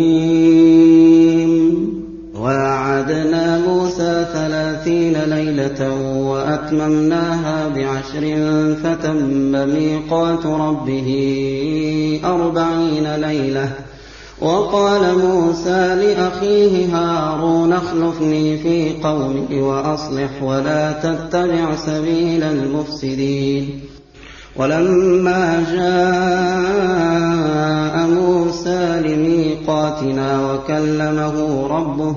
وعدنا 2.40 3.58
موسى 3.68 4.26
ثلاثين 4.32 5.16
ليلة 5.26 6.01
وأتممناها 6.72 7.68
بعشر 7.68 8.24
فتم 8.84 9.52
ميقات 9.52 10.46
ربه 10.46 11.10
أربعين 12.24 13.14
ليلة. 13.14 13.70
وقال 14.40 15.18
موسى 15.18 15.94
لأخيه 15.94 16.96
هارون 16.96 17.72
اخلفني 17.72 18.58
في 18.58 18.92
قومي 19.02 19.60
وأصلح 19.60 20.42
ولا 20.42 20.92
تتبع 20.92 21.76
سبيل 21.76 22.42
المفسدين. 22.42 23.80
ولما 24.56 25.66
جاء 25.72 27.02
موسى 28.06 29.00
لميقاتنا 29.00 30.52
وكلمه 30.52 31.66
ربه 31.66 32.16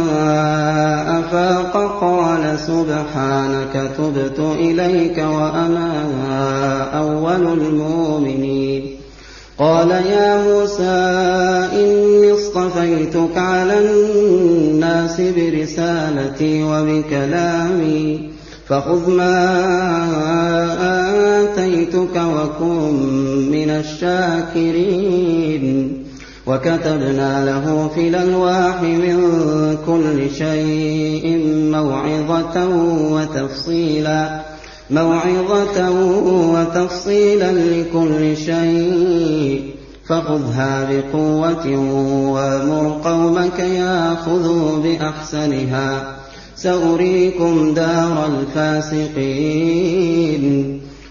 أفاق 1.71 1.99
قال 2.01 2.59
سبحانك 2.59 3.91
تبت 3.97 4.39
إليك 4.39 5.17
وأنا 5.17 6.03
أول 6.99 7.47
المؤمنين. 7.47 8.83
قال 9.59 9.91
يا 9.91 10.43
موسى 10.43 10.83
إني 11.73 12.33
اصطفيتك 12.33 13.37
على 13.37 13.79
الناس 13.79 15.21
برسالتي 15.21 16.63
وبكلامي 16.63 18.29
فخذ 18.67 19.09
ما 19.09 19.59
آتيتك 21.43 22.15
وكن 22.15 22.93
من 23.51 23.69
الشاكرين. 23.69 24.91
وكتبنا 26.47 27.45
له 27.45 27.87
في 27.95 28.07
الألواح 28.07 28.81
من 28.81 29.17
كل 29.87 30.31
شيء 30.37 31.37
موعظة 31.71 32.67
وتفصيلا 33.11 34.41
موعظة 34.91 35.91
وتفصيلا 36.53 37.51
لكل 37.51 38.37
شيء. 38.37 39.63
فخذها 40.07 40.89
بقوة 40.91 41.67
وأمر 42.31 43.01
قومك 43.03 43.59
ياخذوا 43.59 44.77
بأحسنها. 44.83 46.15
سأريكم 46.55 47.73
دار 47.73 48.25
الفاسقين. 48.25 49.61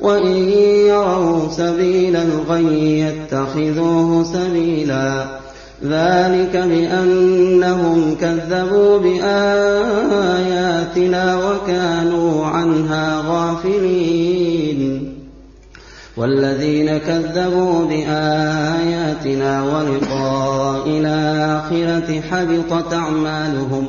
وإن 0.00 0.36
يروا 0.88 1.48
سبيل 1.50 2.16
الغي 2.16 3.00
يتخذوه 3.00 4.24
سبيلا 4.24 5.24
ذلك 5.84 6.56
بأنهم 6.56 8.16
كذبوا 8.20 8.98
بآياتنا 8.98 10.04
وكانوا 11.36 12.46
عنها 12.46 13.22
غافلين 13.28 15.14
والذين 16.16 16.98
كذبوا 16.98 17.84
بآياتنا 17.84 19.62
ولقاء 19.62 20.88
الآخرة 20.88 22.20
حبطت 22.20 22.92
أعمالهم 22.92 23.88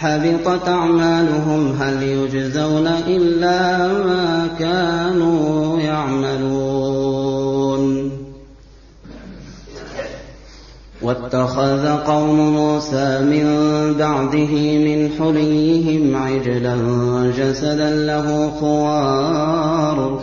حبطت 0.00 0.68
أعمالهم 0.68 1.76
هل 1.80 2.02
يجزون 2.02 2.86
إلا 2.86 3.88
ما 3.88 4.48
كانوا 4.58 5.80
يعملون؟ 5.80 7.48
واتخذ 11.02 11.88
قوم 11.88 12.50
موسى 12.50 13.20
من 13.20 13.46
بعده 13.98 14.78
من 14.78 15.10
حليهم 15.18 16.16
عجلا 16.16 16.76
جسدا 17.38 17.90
له 18.06 18.50
خوار. 18.60 20.20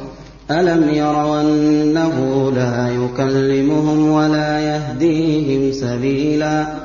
ألم 0.51 0.89
يروا 0.89 1.41
أنه 1.41 2.51
لا 2.55 2.89
يكلمهم 2.89 4.11
ولا 4.11 4.59
يهديهم 4.59 5.71
سبيلا؟ 5.71 6.84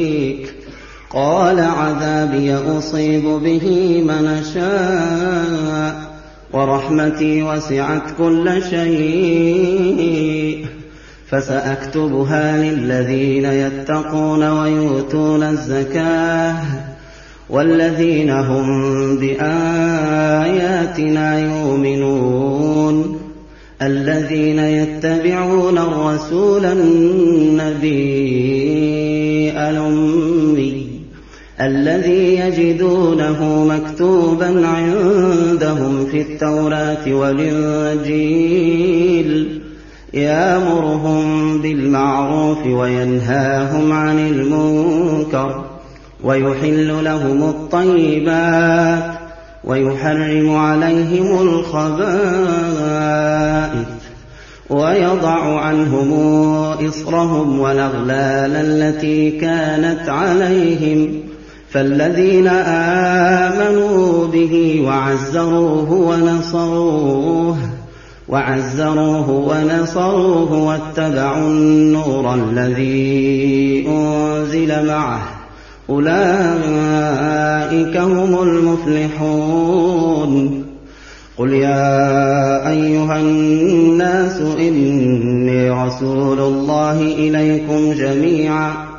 قال 1.13 1.59
عذابي 1.59 2.53
أصيب 2.53 3.23
به 3.23 4.01
من 4.03 4.43
شاء 4.53 5.95
ورحمتي 6.53 7.43
وسعت 7.43 8.01
كل 8.17 8.63
شيء. 8.69 10.65
فسأكتبها 11.29 12.57
للذين 12.57 13.45
يتقون 13.45 14.43
ويؤتون 14.43 15.43
الزكاة 15.43 16.55
والذين 17.49 18.29
هم 18.29 19.17
بآياتنا 19.17 20.29
يؤمنون. 21.39 23.19
الذين 23.81 24.59
يتبعون 24.59 25.77
الرسول 25.77 26.65
النبي 26.65 28.11
الأمي 29.51 30.70
الذي 31.61 32.35
يجدونه 32.35 33.65
مكتوبا 33.65 34.67
عندهم 34.67 36.05
في 36.05 36.21
التوراة 36.21 37.13
والإنجيل 37.13 38.51
يأمرهم 40.13 41.61
بالمعروف 41.61 42.65
وينهاهم 42.65 43.91
عن 43.91 44.19
المنكر 44.19 45.65
ويحل 46.23 47.03
لهم 47.03 47.43
الطيبات 47.43 49.11
ويحرم 49.63 50.55
عليهم 50.55 51.41
الخبائث 51.41 52.71
ويضع 54.69 55.59
عنهم 55.59 56.13
إصرهم 56.87 57.59
والأغلال 57.59 58.55
التي 58.55 59.31
كانت 59.31 60.09
عليهم. 60.09 61.30
فالذين 61.73 62.47
آمنوا 62.47 64.27
به 64.27 64.83
وعزروه 64.85 65.91
ونصروه 65.91 67.57
وعزروه 68.29 69.29
ونصروه 69.29 70.53
واتبعوا 70.53 71.47
النور 71.47 72.35
الذي 72.35 73.85
أنزل 73.87 74.87
معه 74.87 75.21
أولئك 75.89 76.17
هم 77.97 78.41
المفلحون. 78.43 80.31
قل 81.37 81.53
يا 81.53 82.69
أيها 82.69 83.19
الناس 83.19 84.41
إني 84.41 85.71
رسول 85.71 86.39
الله 86.39 87.01
إليكم 87.01 87.93
جميعا. 87.93 88.90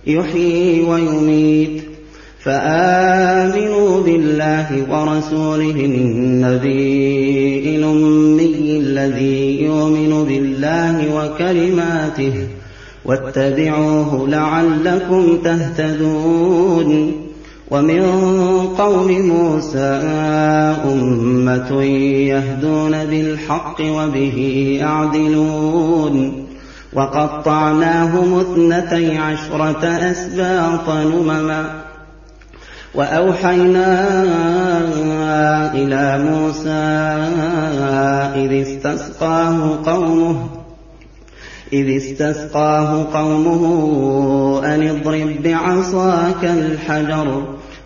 يحيي 0.07 0.81
ويميت. 0.81 1.85
فآمنوا 2.45 4.03
بالله 4.03 4.87
ورسوله 4.91 5.71
النبي 5.71 7.77
الأمي 7.77 8.79
الذي 8.79 9.65
يؤمن 9.65 10.25
بالله 10.25 11.17
وكلماته. 11.17 12.47
واتبعوه 13.05 14.29
لعلكم 14.29 15.39
تهتدون. 15.45 17.13
ومن 17.71 18.03
قوم 18.79 19.09
موسى 19.13 20.01
أمة 20.93 21.83
يهدون 22.33 23.05
بالحق 23.05 23.81
وبه 23.81 24.39
يعدلون. 24.81 26.45
وقطعناهم 26.95 28.39
اثنتي 28.39 29.19
عشرة 29.19 29.85
أسباط 29.85 30.89
نمما 30.89 31.71
وأوحينا 32.95 34.09
إلى 35.75 36.25
موسى 36.31 36.71
إذ 38.45 38.63
استسقاه 38.63 39.79
قومه 39.87 40.47
إذ 41.73 41.97
استسقاه 41.97 43.07
قومه 43.15 44.63
أن 44.65 44.89
اضرب 44.89 45.43
بعصاك 45.45 46.45
الحجر. 46.45 47.43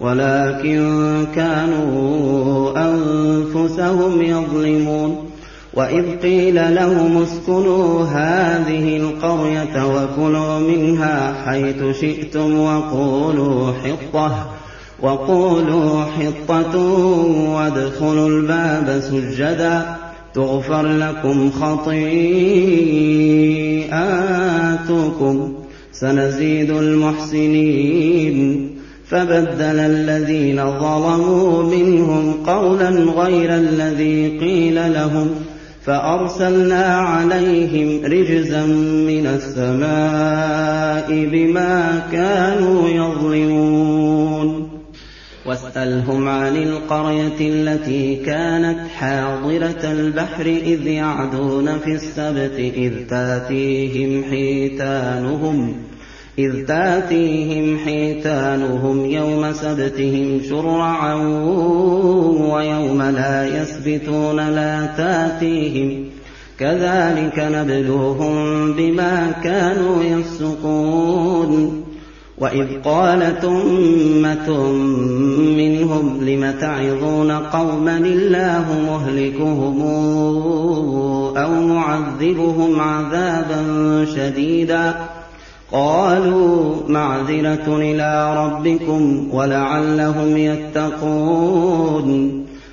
ولكن 0.00 1.26
كانوا 1.34 2.72
أنفسهم 2.76 4.22
يظلمون. 4.22 5.30
وإذ 5.74 6.04
قيل 6.22 6.74
لهم 6.74 7.22
اسكنوا 7.22 8.04
هذه 8.04 8.96
القرية 8.96 9.86
وكلوا 9.86 10.58
منها 10.58 11.42
حيث 11.44 12.00
شئتم 12.00 12.60
وقولوا 12.60 13.72
حطة 13.72 14.48
وقولوا 15.02 16.04
حطة 16.04 16.78
وادخلوا 17.50 18.28
الباب 18.28 19.00
سجدا. 19.00 19.96
تغفر 20.34 20.86
لكم 20.86 21.50
خطيئاتكم. 21.50 22.32
سنزيد 25.92 26.70
المحسنين. 26.70 28.70
فبدل 29.10 29.78
الذين 29.78 30.56
ظلموا 30.56 31.62
منهم 31.62 32.32
قولا 32.46 32.90
غير 32.90 33.54
الذي 33.54 34.38
قيل 34.38 34.92
لهم 34.92 35.30
فأرسلنا 35.84 36.84
عليهم 36.84 38.04
رجزا 38.04 38.66
من 39.06 39.26
السماء 39.26 41.08
بما 41.32 42.02
كانوا 42.12 42.88
يظلمون. 42.88 44.70
واسألهم 45.46 46.28
عن 46.28 46.56
القرية 46.56 47.40
التي 47.40 48.16
كانت 48.16 48.88
حاضرة 48.88 49.92
البحر 49.92 50.46
إذ 50.46 50.86
يعدون 50.86 51.78
في 51.78 51.92
السبت 51.92 52.58
إذ 52.58 52.92
تاتيهم 53.08 54.24
حيتانهم 54.30 55.89
إذ 56.40 56.66
تاتيهم 56.66 57.78
حيتانهم 57.78 59.06
يوم 59.06 59.52
سبتهم 59.52 60.40
شرعا 60.48 61.14
ويوم 62.52 63.02
لا 63.02 63.62
يسبتون 63.62 64.36
لا 64.36 64.86
تاتيهم 64.96 66.04
كذلك 66.58 67.38
نبلوهم 67.38 68.72
بما 68.72 69.32
كانوا 69.44 70.02
يفسقون. 70.02 71.84
وإذ 72.38 72.66
قالت 72.84 73.44
أمة 73.44 74.72
منهم 75.56 76.24
لم 76.24 76.54
تعظون 76.60 77.30
قوما 77.30 77.96
الله 77.96 78.64
مهلكهم 78.86 79.82
أو 81.36 81.50
معذبهم 81.66 82.80
عذابا 82.80 83.64
شديدا؟ 84.16 84.94
قالوا 85.72 86.74
معذرة 86.88 87.76
إلى 87.76 88.34
ربكم 88.36 89.28
ولعلهم 89.32 90.36
يتقون 90.36 92.10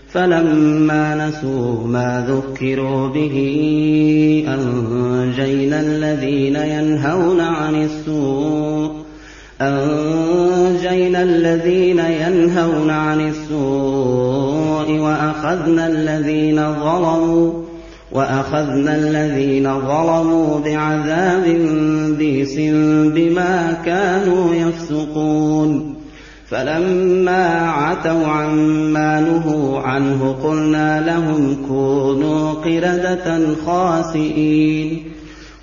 فلما 0.09 1.27
نسوا 1.27 1.87
ما 1.87 2.27
ذكروا 2.29 3.07
به 3.07 3.35
أنجينا 4.47 5.79
الذين 5.79 6.55
ينهون 6.55 7.39
عن 7.39 7.75
السوء 7.83 8.91
أنجينا 9.61 11.23
الذين 11.23 11.99
ينهون 11.99 12.89
عن 12.89 13.29
السوء 13.29 14.99
وأخذنا 14.99 15.87
الذين 15.87 16.73
ظلموا 16.73 17.66
وأخذنا 18.17 18.95
الذين 18.95 19.63
ظلموا 19.63 20.59
بعذاب 20.59 21.43
بئس 22.19 22.55
بما 23.15 23.77
كانوا 23.85 24.55
يفسقون. 24.55 25.95
فلما 26.49 27.69
عتوا 27.69 28.27
عما 28.27 29.21
نهوا 29.21 29.79
عنه 29.79 30.35
قلنا 30.43 31.01
لهم 31.01 31.57
كونوا 31.67 32.53
قردة 32.53 33.55
خاسئين. 33.65 35.16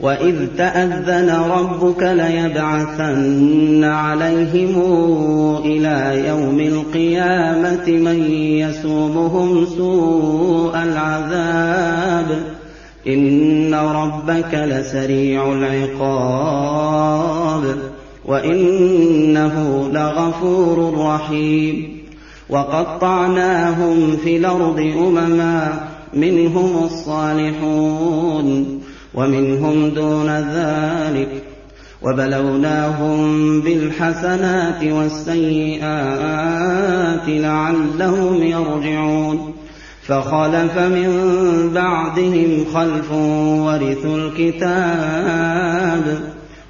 وإذ 0.05 0.47
تأذن 0.59 1.31
ربك 1.31 2.03
ليبعثن 2.03 3.85
عليهم 3.85 4.83
إلى 5.65 6.29
يوم 6.29 6.61
القيامة 6.61 7.89
من 7.89 8.25
يسومهم 8.33 9.67
سوء 9.67 10.77
العذاب 10.83 12.27
إن 13.07 13.75
ربك 13.75 14.55
لسريع 14.55 15.53
العقاب 15.53 16.85
وإنه 18.25 19.89
لغفور 19.93 20.95
رحيم 20.99 21.99
وقطعناهم 22.51 24.17
في 24.17 24.37
الأرض 24.37 24.79
أمما 24.79 25.89
منهم 26.15 26.85
الصالحون 26.85 28.81
ومنهم 29.15 29.91
دون 29.91 30.31
ذلك 30.31 31.43
وبلوناهم 32.03 33.61
بالحسنات 33.61 34.85
والسيئات 34.85 35.93
لعلهم 37.29 38.43
يرجعون 38.43 39.55
فخلف 40.07 40.79
من 40.79 41.11
بعدهم 41.75 42.65
خلف 42.75 43.13
ورثوا 43.67 44.17
الكتاب 44.17 45.55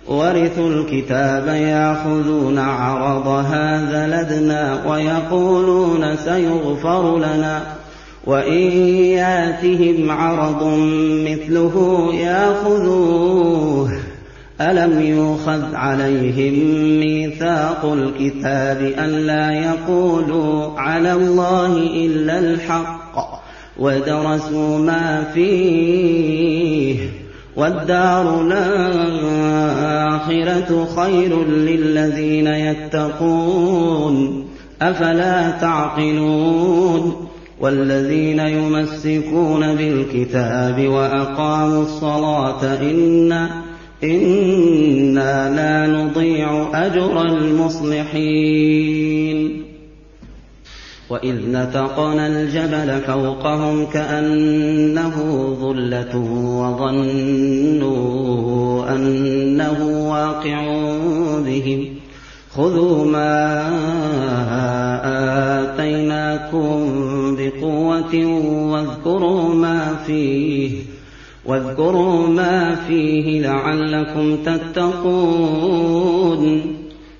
ورثوا 0.09 0.71
الكتاب 0.71 1.47
يأخذون 1.47 2.59
عرض 2.59 3.27
هذا 3.27 4.07
لدنا 4.07 4.79
ويقولون 4.87 6.17
سيغفر 6.17 7.19
لنا 7.19 7.63
وإن 8.27 8.63
ياتهم 9.19 10.11
عرض 10.11 10.65
مثله 11.29 12.09
ياخذوه 12.15 13.91
ألم 14.61 15.01
يوخذ 15.01 15.75
عليهم 15.75 16.55
ميثاق 17.01 17.85
الكتاب 17.85 18.93
ألا 18.99 19.51
يقولوا 19.51 20.81
على 20.81 21.13
الله 21.13 21.77
إلا 21.77 22.39
الحق 22.39 23.41
ودرسوا 23.79 24.79
ما 24.79 25.25
فيه 25.35 26.99
والدار 27.57 28.43
الآخرة 29.63 30.89
خير 30.97 31.45
للذين 31.49 32.47
يتقون 32.47 34.45
أفلا 34.83 35.51
تعقلون 35.51 37.29
والذين 37.61 38.39
يمسكون 38.39 39.75
بالكتاب 39.75 40.89
وأقاموا 40.89 41.83
الصلاة 41.83 42.81
إنا 42.81 43.63
إنا 44.05 45.55
لا 45.57 45.87
نضيع 45.87 46.71
أجر 46.87 47.23
المصلحين. 47.23 48.75
وإذ 51.11 51.35
نتقنا 51.35 52.27
الجبل 52.27 53.01
فوقهم 53.07 53.87
كأنه 53.87 55.17
ظلة 55.61 56.17
وظنوا 56.61 57.95
أنه 58.95 60.09
واقع 60.11 60.63
بهم. 61.39 61.94
خذوا 62.57 63.05
ما 63.05 63.69
آتيناكم 65.63 66.77
بقوة 67.39 68.27
واذكروا 68.73 69.55
ما 69.55 69.97
فيه 70.07 70.71
واذكروا 71.47 72.29
ما 72.29 72.75
فيه 72.75 73.41
لعلكم 73.41 74.37
تتقون. 74.37 76.05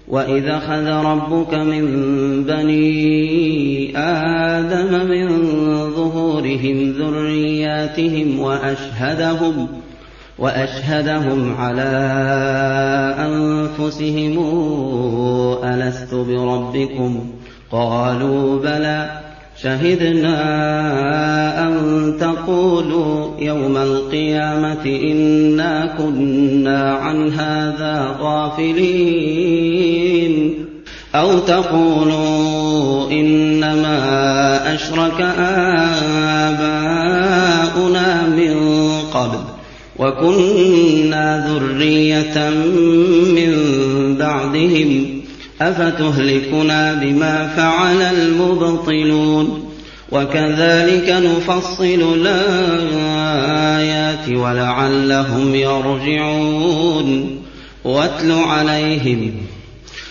وإذ 0.09 0.47
أخذ 0.47 0.87
ربك 0.87 1.55
من 1.55 1.85
بني 2.45 3.99
آدم 3.99 5.09
من 5.09 5.29
ظهورهم 5.91 6.93
ذرياتهم 6.99 8.41
وأشهدهم 8.41 9.69
وأشهدهم 10.39 11.57
على 11.59 11.83
أنفسهم 13.19 14.39
ألست 15.65 16.15
بربكم؟ 16.15 17.27
قالوا 17.73 18.59
بلى. 18.59 19.11
شهدنا 19.63 20.39
أن 21.67 21.75
تقولوا 22.21 23.41
يوم 23.41 23.77
القيامة 23.77 24.87
إنا 24.87 25.95
كنا 25.99 26.93
عن 26.93 27.33
هذا 27.33 28.17
غافلين. 28.21 29.95
أو 31.15 31.39
تقولوا 31.39 33.11
إنما 33.11 34.75
أشرك 34.75 35.21
آباؤنا 35.21 36.14
وكنا 40.05 41.49
ذرية 41.49 42.51
من 43.35 43.53
بعدهم 44.19 45.21
أفتهلكنا 45.61 46.95
بما 46.95 47.49
فعل 47.57 48.03
المبطلون؟ 48.03 49.71
وكذلك 50.13 51.09
نفصل 51.09 52.17
الآيات 52.27 54.29
ولعلهم 54.29 55.55
يرجعون. 55.55 57.39
واتل 57.85 58.33
عليهم 58.33 59.33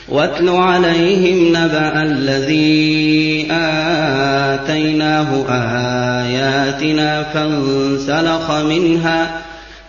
واتل 0.09 0.49
عليهم 0.49 1.49
نبأ 1.49 2.03
الذي 2.03 3.47
آتيناه 3.51 5.45
آياتنا 5.49 7.23
فانسلخ 7.23 8.51
منها. 8.51 9.52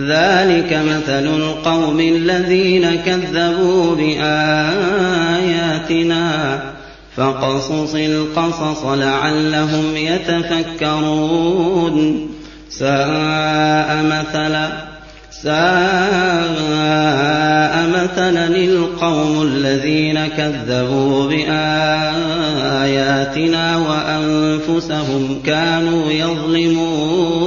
ذلك 0.00 0.72
مثل 0.72 1.26
القوم 1.26 2.00
الذين 2.00 2.94
كذبوا 2.96 3.94
بآياتنا 3.94 4.96
فقصص 7.16 7.94
القصص 7.94 8.84
لعلهم 8.84 9.96
يتفكرون. 9.96 11.46
ساء 12.70 14.02
مثلا 14.02 14.68
ساء 15.30 15.56
مثلا 17.88 18.46
القوم 18.46 19.42
الذين 19.42 20.26
كذبوا 20.26 21.28
بآياتنا 21.28 21.76
وأنفسهم 23.76 25.42
كانوا 25.46 26.10
يظلمون. 26.10 27.46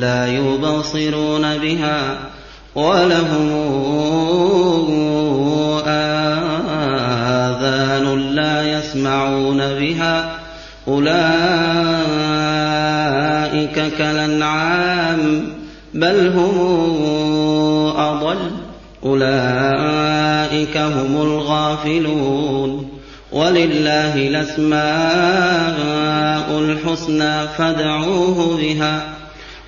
لا 0.00 0.26
يبصرون 0.26 1.58
بها 1.58 2.18
ولهم 2.74 3.50
آذان 7.46 8.18
لا 8.34 8.78
يسمعون 8.78 9.58
بها 9.58 10.30
أولئك 10.88 11.10
كالأنعام 13.98 15.48
بل 15.94 16.28
هم 16.28 16.58
أضل 17.96 18.38
أولئك 19.04 20.76
هم 20.76 21.22
الغافلون 21.22 22.88
ولله 23.32 24.14
الأسماء 24.28 25.80
الحسنى 26.58 27.48
فادعوه 27.58 28.56
بها 28.56 29.19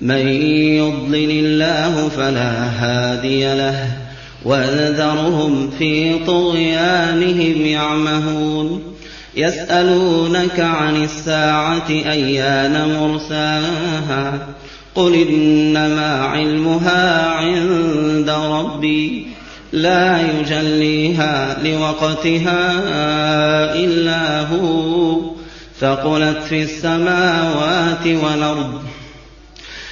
من 0.00 0.28
يضلل 0.78 1.30
الله 1.30 2.08
فلا 2.08 2.52
هادي 2.68 3.54
له 3.54 3.88
وانذرهم 4.44 5.70
في 5.78 6.18
طغيانهم 6.26 7.66
يعمهون 7.66 8.82
يسألونك 9.36 10.60
عن 10.60 11.04
الساعة 11.04 11.88
أيان 11.90 12.98
مرساها 13.00 14.38
قل 14.94 15.14
إنما 15.14 16.22
علمها 16.22 17.30
عند 17.30 18.30
ربي 18.30 19.26
لا 19.72 20.20
يجليها 20.20 21.58
لوقتها 21.64 22.74
إلا 23.74 24.40
هو 24.40 25.20
ثقلت 25.80 26.38
في 26.48 26.62
السماوات 26.62 28.06
والأرض 28.06 28.87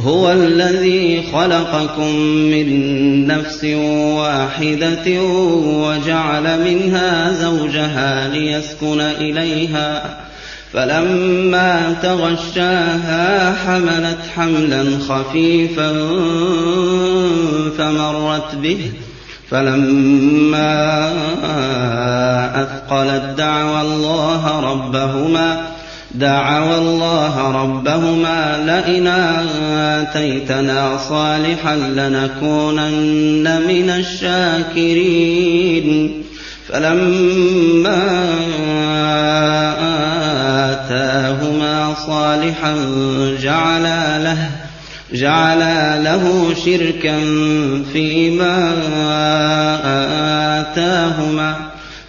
هو 0.00 0.32
الذي 0.32 1.22
خلقكم 1.32 2.14
من 2.26 3.26
نفس 3.26 3.64
واحدة 3.64 5.22
وجعل 5.62 6.60
منها 6.64 7.32
زوجها 7.32 8.28
ليسكن 8.28 9.00
إليها. 9.00 10.16
فلما 10.72 11.94
تغشاها 12.02 13.54
حملت 13.54 14.18
حملا 14.36 14.84
خفيفا 15.08 15.92
فمرت 17.78 18.54
به. 18.54 18.90
فلما 19.50 21.12
أثقلت 22.62 23.34
دعوى 23.38 23.80
الله 23.80 24.60
ربهما 24.60 25.77
دعوا 26.14 26.78
الله 26.78 27.62
ربهما 27.62 28.58
لئن 28.66 29.06
آتيتنا 29.06 30.98
صالحا 31.08 31.76
لنكونن 31.76 33.62
من 33.68 33.90
الشاكرين. 33.90 35.88
فلما 36.68 38.24
آتاهما 40.72 41.94
صالحا 42.06 42.74
جعلا 43.42 44.18
له 44.18 44.50
جعلا 45.12 46.02
له 46.02 46.54
شركا 46.64 47.18
فيما 47.92 48.72
آتاهما. 50.60 51.67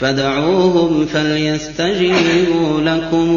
فدعوهم 0.00 1.06
فليستجيبوا 1.06 2.80
لكم 2.80 3.28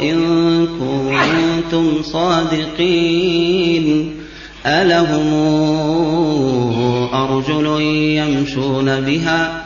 إن 0.00 0.66
كنتم 0.66 2.02
صادقين. 2.02 3.64
ألهم 4.66 5.34
أرجل 7.14 7.66
يمشون 8.16 9.00
بها 9.00 9.64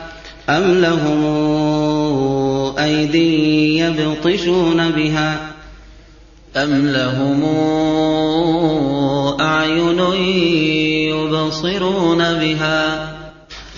أم 0.49 0.63
لهم 0.81 1.23
أيدي 2.79 3.77
يبطشون 3.77 4.89
بها 4.89 5.39
أم 6.57 6.87
لهم 6.87 7.43
أعين 9.39 9.99
يبصرون 11.09 12.17
بها 12.17 13.09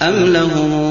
أم 0.02 0.34
لهم 0.34 0.91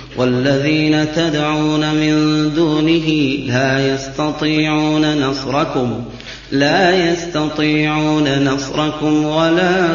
والذين 0.17 1.11
تدعون 1.15 1.95
من 1.95 2.15
دونه 2.55 3.07
لا 3.47 3.93
يستطيعون 3.93 5.21
نصركم 5.21 6.03
لا 6.51 7.11
يستطيعون 7.11 8.43
نصركم 8.43 9.25
ولا 9.25 9.85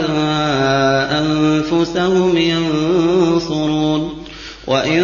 أنفسهم 1.20 2.36
ينصرون. 2.36 4.26
وإن 4.66 5.02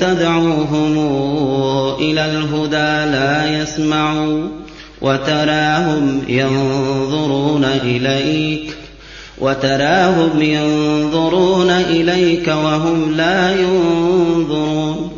تدعوهم 0.00 0.98
إلى 2.00 2.24
الهدى 2.24 3.10
لا 3.10 3.62
يسمعوا 3.62 4.48
وتراهم 5.02 6.22
ينظرون 6.28 7.64
إليك 7.64 8.76
وتراهم 9.38 10.42
ينظرون 10.42 11.70
إليك 11.70 12.48
وهم 12.48 13.14
لا 13.16 13.60
ينظرون. 13.60 15.10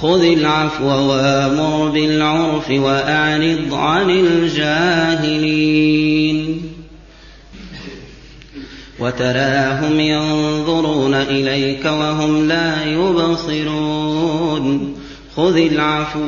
خذ 0.00 0.24
العفو 0.24 0.84
وأمر 0.84 1.88
بالعرف 1.88 2.70
وأعرض 2.70 3.74
عن 3.74 4.10
الجاهلين. 4.10 5.72
وتراهم 8.98 10.00
ينظرون 10.00 11.14
إليك 11.14 11.84
وهم 11.84 12.48
لا 12.48 12.84
يبصرون. 12.84 14.94
خذ 15.36 15.56
العفو 15.56 16.20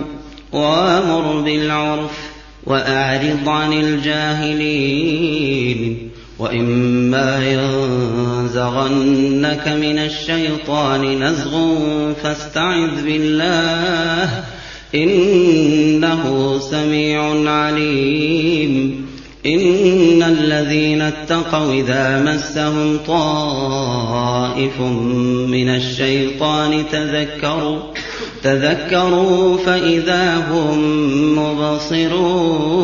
وأمر 0.53 1.41
بالعرف 1.41 2.19
وأعرض 2.67 3.49
عن 3.49 3.73
الجاهلين. 3.73 5.35
وإما 6.39 7.53
ينزغنك 7.53 8.89
من 9.69 9.99
الشيطان 9.99 11.25
نزغ 11.25 11.73
فاستعذ 12.23 13.05
بالله 13.05 14.45
إنه 14.95 16.59
سميع 16.59 17.51
عليم. 17.51 19.07
إن 19.47 20.23
الذين 20.23 21.03
اتقوا 21.03 21.73
إذا 21.73 22.23
مسهم 22.23 22.99
طائف 23.07 24.81
من 25.51 25.69
الشيطان 25.69 26.85
تذكروا 26.93 27.79
تذكروا 28.43 29.59
فإذا 29.59 30.37
هم 30.51 30.79
مبصرون 31.39 32.75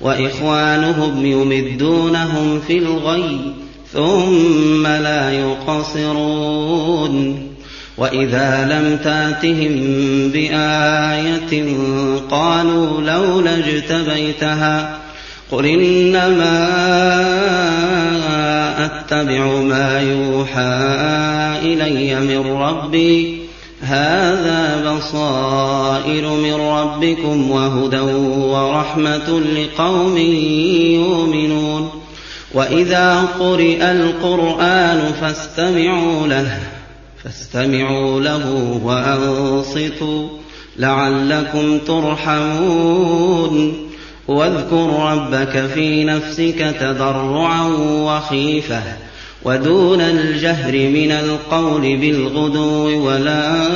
وإخوانهم 0.00 1.26
يمدونهم 1.26 2.60
في 2.66 2.78
الغي 2.78 3.54
ثم 3.92 4.86
لا 4.86 5.32
يقصرون. 5.32 6.90
وإذا 8.00 8.64
لم 8.70 8.96
تاتهم 9.04 9.76
بآية 10.32 11.64
قالوا 12.30 13.00
لولا 13.00 13.58
اجتبيتها 13.58 14.98
قل 15.50 15.66
إنما 15.66 16.70
أتبع 18.84 19.46
ما 19.60 20.00
يوحى 20.00 20.90
إلي 21.62 22.20
من 22.20 22.52
ربي 22.52 23.39
هذا 23.90 24.90
بصائر 24.90 26.28
من 26.28 26.54
ربكم 26.54 27.50
وهدى 27.50 28.00
ورحمة 28.00 29.40
لقوم 29.40 30.16
يؤمنون 30.96 31.90
وإذا 32.54 33.20
قرئ 33.20 33.82
القرآن 33.82 35.12
فاستمعوا 35.20 36.26
له 36.26 36.58
فاستمعوا 37.24 38.20
له 38.20 38.80
وأنصتوا 38.84 40.28
لعلكم 40.76 41.78
ترحمون 41.78 43.76
واذكر 44.28 45.12
ربك 45.12 45.66
في 45.74 46.04
نفسك 46.04 46.76
تضرعا 46.80 47.62
وخيفه 47.78 48.82
ودون 49.44 50.00
الجهر 50.00 50.72
من 50.72 51.10
القول 51.10 51.96
بالغدو 51.96 53.06
ولا 53.06 53.66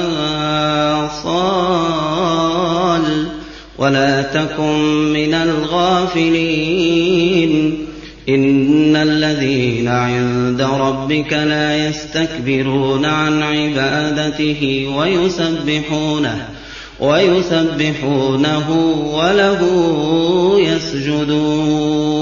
صال 1.22 3.04
ولا 3.78 4.22
تكن 4.22 5.12
من 5.12 5.34
الغافلين. 5.34 6.74
إن 8.28 8.96
الذين 8.96 9.88
عند 9.88 10.62
ربك 10.62 11.32
لا 11.32 11.88
يستكبرون 11.88 13.04
عن 13.04 13.42
عبادته 13.42 14.92
ويسبحونه 14.96 16.48
ويسبحونه 17.00 18.70
وله 19.14 19.60
يسجدون. 20.60 22.14